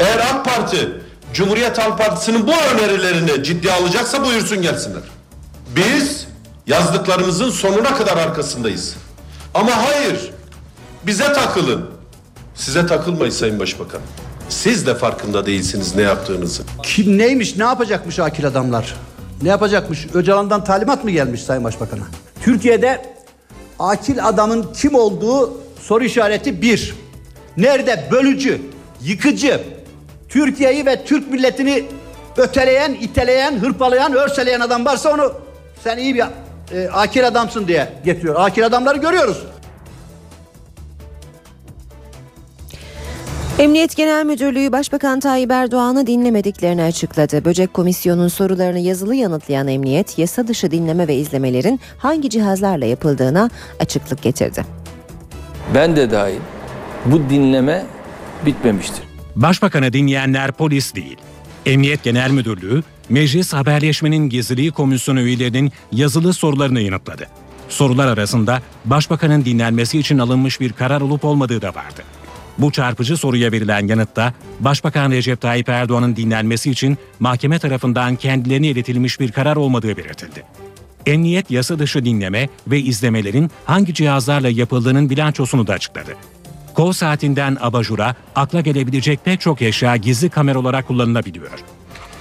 [0.00, 0.88] Eğer AK Parti
[1.34, 5.02] Cumhuriyet Halk Partisi'nin bu önerilerini ciddiye alacaksa buyursun gelsinler.
[5.76, 6.26] Biz
[6.66, 8.96] yazdıklarımızın sonuna kadar arkasındayız.
[9.54, 10.30] Ama hayır,
[11.06, 11.90] bize takılın.
[12.54, 14.00] Size takılmayın Sayın Başbakan.
[14.48, 16.62] Siz de farkında değilsiniz ne yaptığınızı.
[16.82, 18.94] Kim neymiş, ne yapacakmış akil adamlar?
[19.42, 20.06] Ne yapacakmış?
[20.14, 22.04] Öcalan'dan talimat mı gelmiş Sayın Başbakan'a?
[22.42, 23.14] Türkiye'de
[23.78, 26.94] akil adamın kim olduğu soru işareti bir.
[27.56, 28.60] Nerede bölücü,
[29.02, 29.60] yıkıcı,
[30.28, 31.84] Türkiye'yi ve Türk milletini
[32.36, 35.32] öteleyen, iteleyen, hırpalayan, örseleyen adam varsa onu
[35.84, 36.24] sen iyi bir
[36.74, 38.34] e, akil adamsın diye getiriyor.
[38.38, 39.38] Akil adamları görüyoruz.
[43.58, 47.44] Emniyet Genel Müdürlüğü Başbakan Tayyip Erdoğan'ı dinlemediklerini açıkladı.
[47.44, 53.50] Böcek Komisyonu'nun sorularını yazılı yanıtlayan emniyet, yasa dışı dinleme ve izlemelerin hangi cihazlarla yapıldığına
[53.80, 54.64] açıklık getirdi.
[55.74, 56.38] Ben de dahil
[57.04, 57.86] bu dinleme
[58.46, 59.04] bitmemiştir.
[59.36, 61.16] Başbakanı dinleyenler polis değil.
[61.66, 67.26] Emniyet Genel Müdürlüğü, Meclis Haberleşmenin Gizliliği Komisyonu üyelerinin yazılı sorularını yanıtladı.
[67.68, 72.02] Sorular arasında Başbakanın dinlenmesi için alınmış bir karar olup olmadığı da vardı.
[72.58, 79.20] Bu çarpıcı soruya verilen yanıtta Başbakan Recep Tayyip Erdoğan'ın dinlenmesi için mahkeme tarafından kendilerine iletilmiş
[79.20, 80.42] bir karar olmadığı belirtildi.
[81.06, 86.14] Emniyet yasa dışı dinleme ve izlemelerin hangi cihazlarla yapıldığının bilançosunu da açıkladı.
[86.74, 91.58] Kol saatinden abajura, akla gelebilecek pek çok eşya gizli kamera olarak kullanılabiliyor.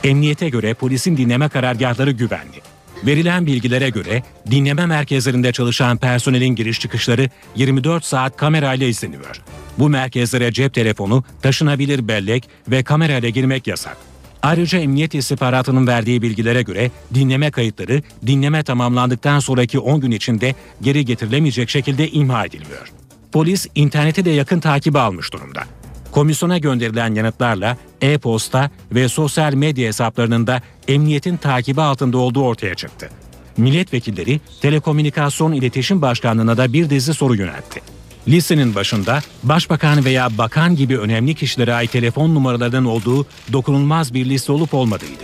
[0.03, 2.61] Emniyete göre polisin dinleme karargahları güvenli.
[3.05, 9.41] Verilen bilgilere göre dinleme merkezlerinde çalışan personelin giriş çıkışları 24 saat kamerayla izleniyor.
[9.79, 13.97] Bu merkezlere cep telefonu, taşınabilir bellek ve kamerayla girmek yasak.
[14.41, 21.05] Ayrıca emniyet istihbaratının verdiği bilgilere göre dinleme kayıtları dinleme tamamlandıktan sonraki 10 gün içinde geri
[21.05, 22.91] getirilemeyecek şekilde imha ediliyor.
[23.31, 25.63] Polis internete de yakın takibi almış durumda.
[26.11, 33.09] Komisyona gönderilen yanıtlarla e-posta ve sosyal medya hesaplarının da emniyetin takibi altında olduğu ortaya çıktı.
[33.57, 37.96] Milletvekilleri Telekomünikasyon İletişim Başkanlığı'na da bir dizi soru yöneltti.
[38.27, 44.51] Listenin başında başbakan veya bakan gibi önemli kişilere ait telefon numaralarının olduğu dokunulmaz bir liste
[44.51, 45.23] olup olmadığıydı.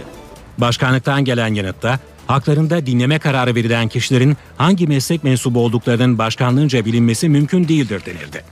[0.57, 7.67] Başkanlıktan gelen yanıtta haklarında dinleme kararı verilen kişilerin hangi meslek mensubu olduklarının başkanlığınca bilinmesi mümkün
[7.67, 8.43] değildir denildi.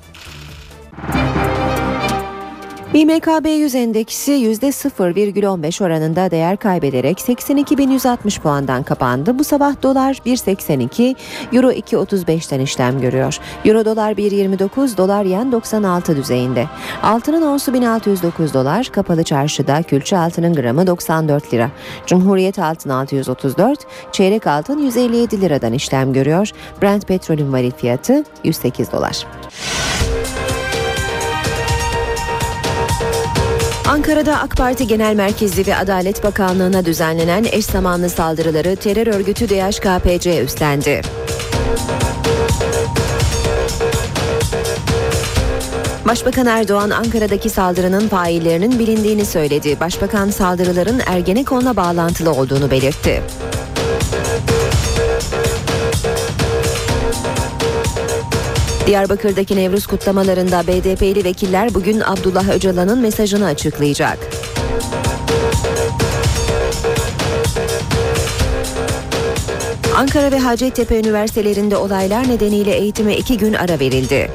[2.93, 9.39] İMKB 100 endeksi %0,15 oranında değer kaybederek 82.160 puandan kapandı.
[9.39, 11.15] Bu sabah dolar 1.82,
[11.53, 13.37] euro 2.35'ten işlem görüyor.
[13.65, 16.65] Euro dolar 1.29, dolar yen 96 düzeyinde.
[17.03, 21.71] Altının onsu 1609 dolar, kapalı çarşıda külçe altının gramı 94 lira.
[22.05, 23.79] Cumhuriyet altın 634,
[24.11, 26.51] çeyrek altın 157 liradan işlem görüyor.
[26.81, 29.25] Brent petrolün varil fiyatı 108 dolar.
[33.91, 40.43] Ankara'da AK Parti Genel Merkezi ve Adalet Bakanlığı'na düzenlenen eş zamanlı saldırıları terör örgütü DHKPC
[40.43, 41.01] üstlendi.
[46.07, 49.79] Başbakan Erdoğan Ankara'daki saldırının faillerinin bilindiğini söyledi.
[49.79, 53.23] Başbakan saldırıların Ergenekon'la bağlantılı olduğunu belirtti.
[58.91, 64.17] Diyarbakır'daki Nevruz kutlamalarında BDP'li vekiller bugün Abdullah Öcalan'ın mesajını açıklayacak.
[69.95, 74.31] Ankara ve Hacettepe üniversitelerinde olaylar nedeniyle eğitime iki gün ara verildi.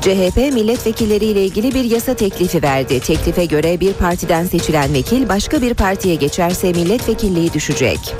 [0.00, 3.00] CHP milletvekilleriyle ilgili bir yasa teklifi verdi.
[3.00, 8.14] Teklife göre bir partiden seçilen vekil başka bir partiye geçerse milletvekilliği düşecek.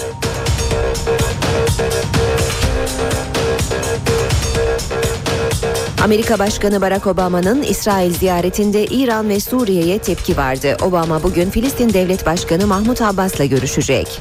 [6.04, 10.76] Amerika Başkanı Barack Obama'nın İsrail ziyaretinde İran ve Suriye'ye tepki vardı.
[10.82, 14.20] Obama bugün Filistin Devlet Başkanı Mahmut Abbas'la görüşecek.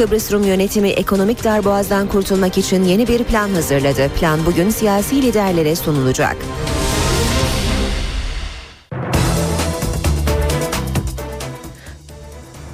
[0.00, 4.08] Kıbrıs Rum yönetimi ekonomik darboğazdan kurtulmak için yeni bir plan hazırladı.
[4.08, 6.36] Plan bugün siyasi liderlere sunulacak.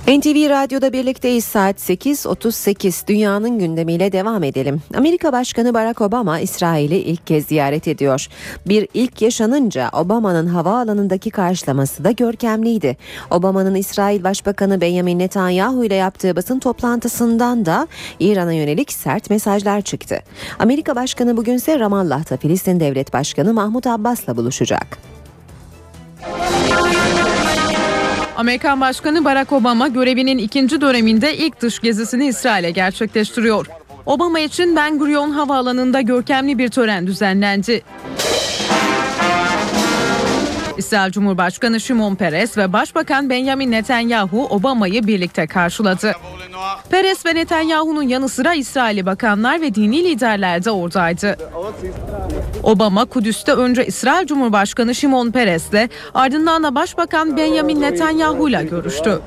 [0.06, 4.82] NTV Radyo'da birlikteyiz saat 8.38 dünyanın gündemiyle devam edelim.
[4.96, 8.26] Amerika Başkanı Barack Obama İsrail'i ilk kez ziyaret ediyor.
[8.66, 12.96] Bir ilk yaşanınca Obama'nın havaalanındaki karşılaması da görkemliydi.
[13.30, 17.86] Obama'nın İsrail Başbakanı Benjamin Netanyahu ile yaptığı basın toplantısından da
[18.20, 20.22] İran'a yönelik sert mesajlar çıktı.
[20.58, 24.98] Amerika Başkanı bugünse Ramallah'ta Filistin Devlet Başkanı Mahmut Abbas'la buluşacak.
[28.36, 33.66] Amerikan Başkanı Barack Obama görevinin ikinci döneminde ilk dış gezisini İsrail'e gerçekleştiriyor.
[34.06, 37.82] Obama için Ben Gurion Havaalanı'nda görkemli bir tören düzenlendi.
[40.78, 46.12] İsrail Cumhurbaşkanı Şimon Peres ve Başbakan Benjamin Netanyahu Obama'yı birlikte karşıladı.
[46.90, 51.36] Peres ve Netanyahu'nun yanı sıra İsraili bakanlar ve dini liderler de oradaydı.
[52.62, 59.20] Obama Kudüs'te önce İsrail Cumhurbaşkanı Şimon Peres'le ardından da Başbakan Benjamin Netanyahu'yla görüştü.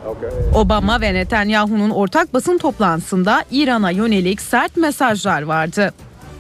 [0.56, 5.94] Obama ve Netanyahu'nun ortak basın toplantısında İran'a yönelik sert mesajlar vardı.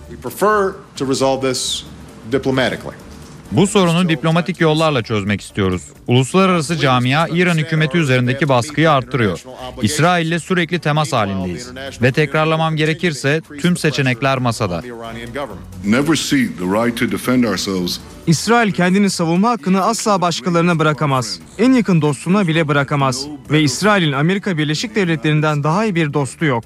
[0.09, 1.83] We prefer to resolve this
[2.31, 3.08] diplomatically.
[3.51, 5.81] Bu sorunu diplomatik yollarla çözmek istiyoruz.
[6.07, 9.43] Uluslararası camia İran hükümeti üzerindeki baskıyı arttırıyor.
[9.81, 11.69] İsrail ile sürekli temas halindeyiz.
[12.01, 14.81] Ve tekrarlamam gerekirse tüm seçenekler masada.
[15.85, 21.39] Never cede the right to defend ourselves İsrail kendini savunma hakkını asla başkalarına bırakamaz.
[21.57, 23.25] En yakın dostuna bile bırakamaz.
[23.51, 26.63] Ve İsrail'in Amerika Birleşik Devletleri'nden daha iyi bir dostu yok.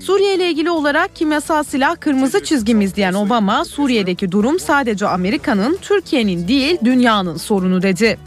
[0.00, 6.48] Suriye ile ilgili olarak kimyasal silah kırmızı çizgimiz diyen Obama, Suriye'deki durum sadece Amerika'nın, Türkiye'nin
[6.48, 8.18] değil dünyanın sorunu dedi.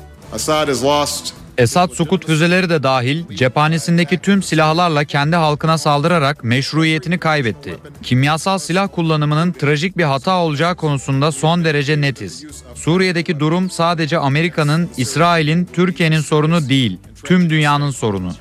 [1.57, 7.75] Esad sukut füzeleri de dahil cephanesindeki tüm silahlarla kendi halkına saldırarak meşruiyetini kaybetti.
[8.03, 12.45] Kimyasal silah kullanımının trajik bir hata olacağı konusunda son derece netiz.
[12.75, 18.31] Suriye'deki durum sadece Amerika'nın, İsrail'in, Türkiye'nin sorunu değil, tüm dünyanın sorunu.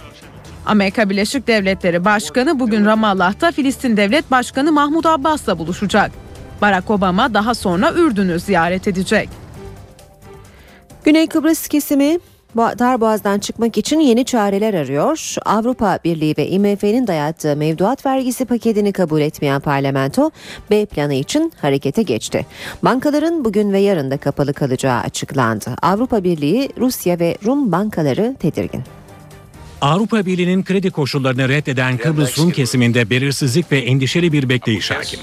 [0.68, 6.10] Amerika Birleşik Devletleri Başkanı bugün Ramallah'ta Filistin Devlet Başkanı Mahmut Abbas'la buluşacak.
[6.62, 9.28] Barack Obama daha sonra Ürdün'ü ziyaret edecek.
[11.04, 12.18] Güney Kıbrıs kesimi
[12.56, 15.34] Darboğaz'dan çıkmak için yeni çareler arıyor.
[15.44, 20.30] Avrupa Birliği ve IMF'nin dayattığı mevduat vergisi paketini kabul etmeyen parlamento
[20.70, 22.46] B planı için harekete geçti.
[22.82, 25.70] Bankaların bugün ve yarın da kapalı kalacağı açıklandı.
[25.82, 28.97] Avrupa Birliği, Rusya ve Rum bankaları tedirgin.
[29.80, 35.20] Avrupa Birliği'nin kredi koşullarını reddeden Kıbrıs Rum kesiminde belirsizlik ve endişeli bir bekleyiş hakim.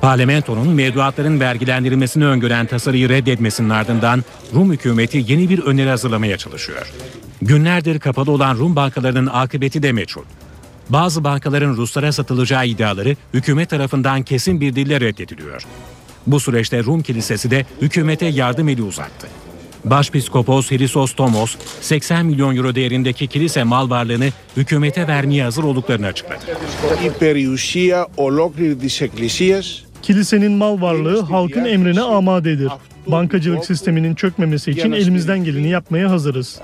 [0.00, 4.24] Parlamentonun mevduatların vergilendirilmesini öngören tasarıyı reddetmesinin ardından
[4.54, 6.92] Rum hükümeti yeni bir öneri hazırlamaya çalışıyor.
[7.42, 10.24] Günlerdir kapalı olan Rum bankalarının akıbeti de meçhul.
[10.88, 15.62] Bazı bankaların Ruslara satılacağı iddiaları hükümet tarafından kesin bir dille reddediliyor.
[16.26, 19.26] Bu süreçte Rum Kilisesi de hükümete yardım eli uzattı.
[19.90, 26.44] Başpiskopos Hrisos Tomos 80 milyon euro değerindeki kilise mal varlığını hükümete vermeye hazır olduklarını açıkladı.
[30.02, 32.72] Kilisenin mal varlığı halkın emrine amadedir.
[33.06, 36.60] Bankacılık sisteminin çökmemesi için elimizden geleni yapmaya hazırız.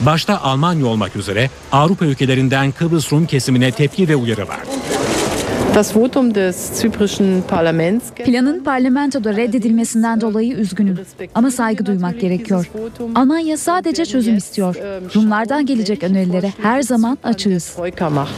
[0.00, 4.60] Başta Almanya olmak üzere Avrupa ülkelerinden Kıbrıs Rum kesimine tepki ve uyarı var.
[8.24, 10.98] Planın parlamentoda reddedilmesinden dolayı üzgünüm.
[11.34, 12.70] Ama saygı duymak gerekiyor.
[13.14, 14.76] Almanya sadece çözüm istiyor.
[15.14, 17.66] Rumlardan gelecek önerilere her zaman açığız.
[17.66, 18.32] Troika macht.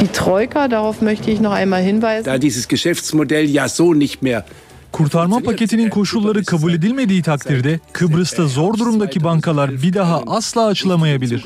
[0.00, 2.24] Die Troika, darauf möchte ich noch einmal hinweisen.
[2.24, 4.44] Da dieses Geschäftsmodell ja so nicht mehr
[4.92, 11.44] Kurtarma paketinin koşulları kabul edilmediği takdirde Kıbrıs'ta zor durumdaki bankalar bir daha asla açılamayabilir.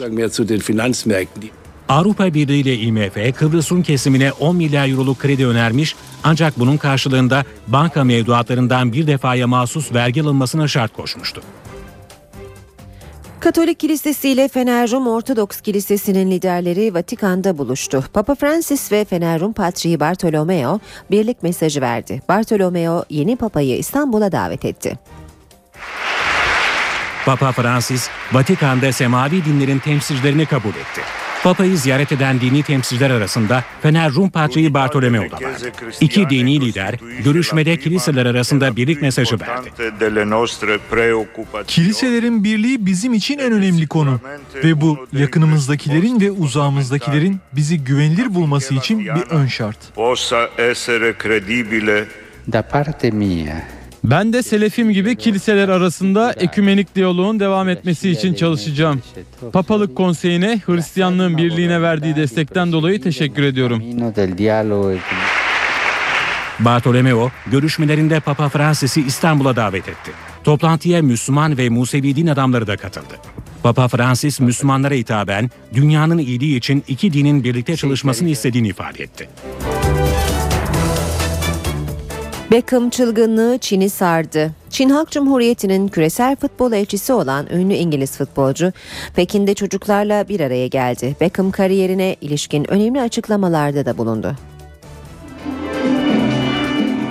[1.92, 7.44] Avrupa Birliği ile IMF Kıbrıs Rum kesimine 10 milyar euroluk kredi önermiş ancak bunun karşılığında
[7.66, 11.42] banka mevduatlarından bir defaya mahsus vergi alınmasına şart koşmuştu.
[13.40, 18.04] Katolik Kilisesi ile Fener Rum Ortodoks Kilisesi'nin liderleri Vatikan'da buluştu.
[18.12, 22.22] Papa Francis ve Fener Rum Patriği Bartolomeo birlik mesajı verdi.
[22.28, 24.98] Bartolomeo yeni papayı İstanbul'a davet etti.
[27.24, 31.21] Papa Francis, Vatikan'da semavi dinlerin temsilcilerini kabul etti.
[31.42, 35.72] Papayı ziyaret eden dini temsilciler arasında Fener Rum Patriği Bartolomeo da vardı.
[36.00, 36.94] İki dini lider
[37.24, 39.70] görüşmede kiliseler arasında birlik mesajı verdi.
[41.66, 44.20] Kiliselerin birliği bizim için en önemli konu
[44.64, 49.78] ve bu yakınımızdakilerin ve uzağımızdakilerin bizi güvenilir bulması için bir ön şart.
[52.52, 53.81] Da parte mia.
[54.04, 59.02] Ben de selefim gibi kiliseler arasında ekümenik diyaloğun devam etmesi için çalışacağım.
[59.52, 63.82] Papalık Konseyi'ne Hristiyanlığın birliğine verdiği destekten dolayı teşekkür ediyorum.
[66.60, 70.10] Bartolomeo görüşmelerinde Papa Francis'i İstanbul'a davet etti.
[70.44, 73.14] Toplantıya Müslüman ve Musevi din adamları da katıldı.
[73.62, 79.28] Papa Francis Müslümanlara hitaben dünyanın iyiliği için iki dinin birlikte çalışmasını istediğini ifade etti.
[82.52, 84.50] Beckham çılgınlığı Çin'i sardı.
[84.70, 88.72] Çin Halk Cumhuriyeti'nin küresel futbol elçisi olan ünlü İngiliz futbolcu
[89.16, 91.16] Pekin'de çocuklarla bir araya geldi.
[91.20, 94.36] Beckham kariyerine ilişkin önemli açıklamalarda da bulundu.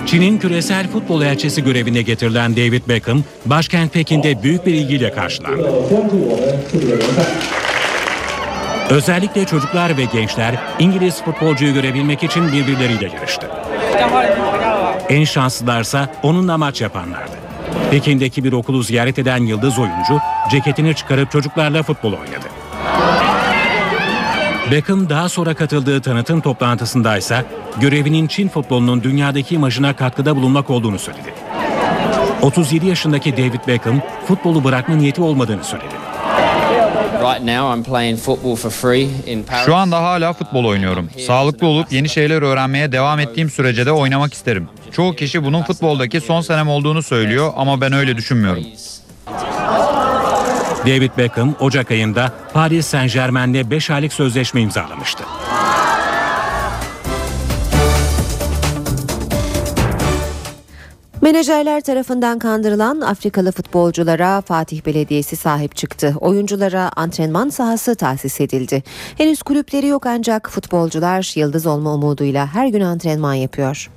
[0.06, 5.72] Çin'in küresel futbol elçisi görevine getirilen David Beckham, başkent Pekin'de büyük bir ilgiyle karşılandı.
[8.90, 13.46] Özellikle çocuklar ve gençler İngiliz futbolcuyu görebilmek için birbirleriyle yarıştı.
[15.12, 17.32] En şanslılarsa onunla maç yapanlardı.
[17.90, 20.18] Pekin'deki bir okulu ziyaret eden yıldız oyuncu
[20.50, 22.46] ceketini çıkarıp çocuklarla futbol oynadı.
[24.70, 27.44] Beckham daha sonra katıldığı tanıtım toplantısındaysa
[27.80, 31.34] görevinin Çin futbolunun dünyadaki imajına katkıda bulunmak olduğunu söyledi.
[32.42, 36.01] 37 yaşındaki David Beckham futbolu bırakma niyeti olmadığını söyledi.
[39.66, 41.08] Şu anda hala futbol oynuyorum.
[41.26, 44.68] Sağlıklı olup yeni şeyler öğrenmeye devam ettiğim sürece de oynamak isterim.
[44.92, 48.64] Çoğu kişi bunun futboldaki son senem olduğunu söylüyor ama ben öyle düşünmüyorum.
[50.86, 55.24] David Beckham Ocak ayında Paris Saint Germain'le 5 aylık sözleşme imzalamıştı.
[61.32, 66.14] Menajerler tarafından kandırılan Afrikalı futbolculara Fatih Belediyesi sahip çıktı.
[66.20, 68.82] Oyunculara antrenman sahası tahsis edildi.
[69.18, 73.90] Henüz kulüpleri yok ancak futbolcular yıldız olma umuduyla her gün antrenman yapıyor.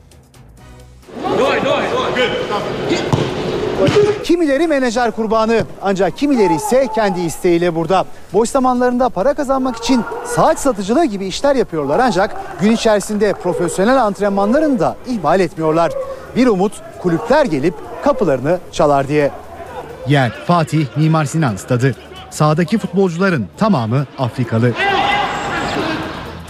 [4.23, 8.05] Kimileri menajer kurbanı ancak kimileri ise kendi isteğiyle burada.
[8.33, 14.79] Boş zamanlarında para kazanmak için saat satıcılığı gibi işler yapıyorlar ancak gün içerisinde profesyonel antrenmanlarını
[14.79, 15.91] da ihmal etmiyorlar.
[16.35, 19.31] Bir umut kulüpler gelip kapılarını çalar diye.
[20.07, 21.95] Yer Fatih Mimar Sinan Stadı.
[22.29, 24.71] Sahadaki futbolcuların tamamı Afrikalı.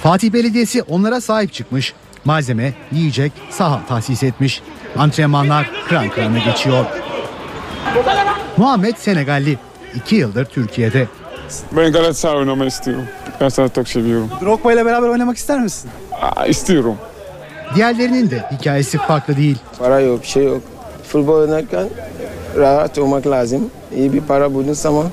[0.04, 1.94] Fatih Belediyesi onlara sahip çıkmış.
[2.26, 4.62] Malzeme, yiyecek, saha tahsis etmiş.
[4.98, 6.86] Antrenmanlar kıran kırana geçiyor.
[8.58, 9.58] Muhammed Senegalli.
[9.96, 11.08] 2 yıldır Türkiye'de.
[11.72, 13.06] Ben Galatasaray oynamak istiyorum.
[13.40, 14.30] Galatasaray çok seviyorum.
[14.42, 15.90] Drogba ile beraber oynamak ister misin?
[16.22, 16.98] Aa, istiyorum.
[17.76, 19.58] Diğerlerinin de hikayesi farklı değil.
[19.80, 20.62] Para yok, şey yok.
[21.04, 21.88] Futbol oynarken
[22.58, 23.70] rahat olmak lazım.
[23.96, 25.06] İyi bir para buldun zaman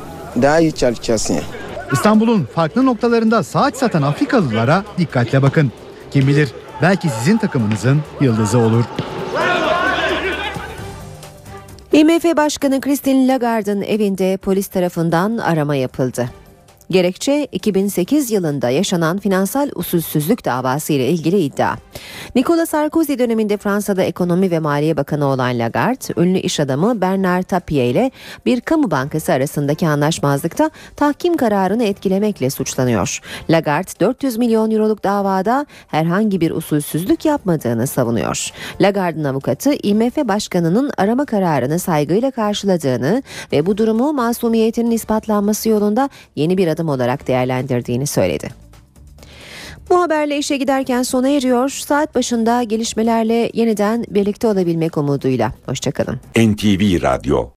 [0.43, 1.35] daha iyi çalışacaksın.
[1.35, 1.45] Yani.
[1.93, 5.73] İstanbul'un farklı noktalarında saat satan Afrikalılara dikkatle bakın.
[6.11, 6.49] Kim bilir
[6.83, 8.85] belki sizin takımınızın yıldızı olur.
[11.93, 16.42] IMF Başkanı Christine Lagarde'ın evinde polis tarafından arama yapıldı.
[16.93, 21.77] Gerekçe 2008 yılında yaşanan finansal usulsüzlük davası ile ilgili iddia.
[22.35, 27.87] Nicolas Sarkozy döneminde Fransa'da ekonomi ve maliye bakanı olan Lagarde, ünlü iş adamı Bernard Tapie
[27.87, 28.11] ile
[28.47, 33.21] bir kamu bankası arasındaki anlaşmazlıkta tahkim kararını etkilemekle suçlanıyor.
[33.51, 38.51] Lagarde 400 milyon euroluk davada herhangi bir usulsüzlük yapmadığını savunuyor.
[38.81, 46.59] Lagarde'ın avukatı IMF başkanının arama kararını saygıyla karşıladığını ve bu durumu masumiyetinin ispatlanması yolunda yeni
[46.59, 48.49] bir adım olarak değerlendirdiğini söyledi.
[49.91, 51.69] Bu haberle işe giderken sona eriyor.
[51.69, 55.53] Saat başında gelişmelerle yeniden birlikte olabilmek umuduyla.
[55.67, 56.21] Hoşçakalın.
[56.37, 57.49] NTV Radyo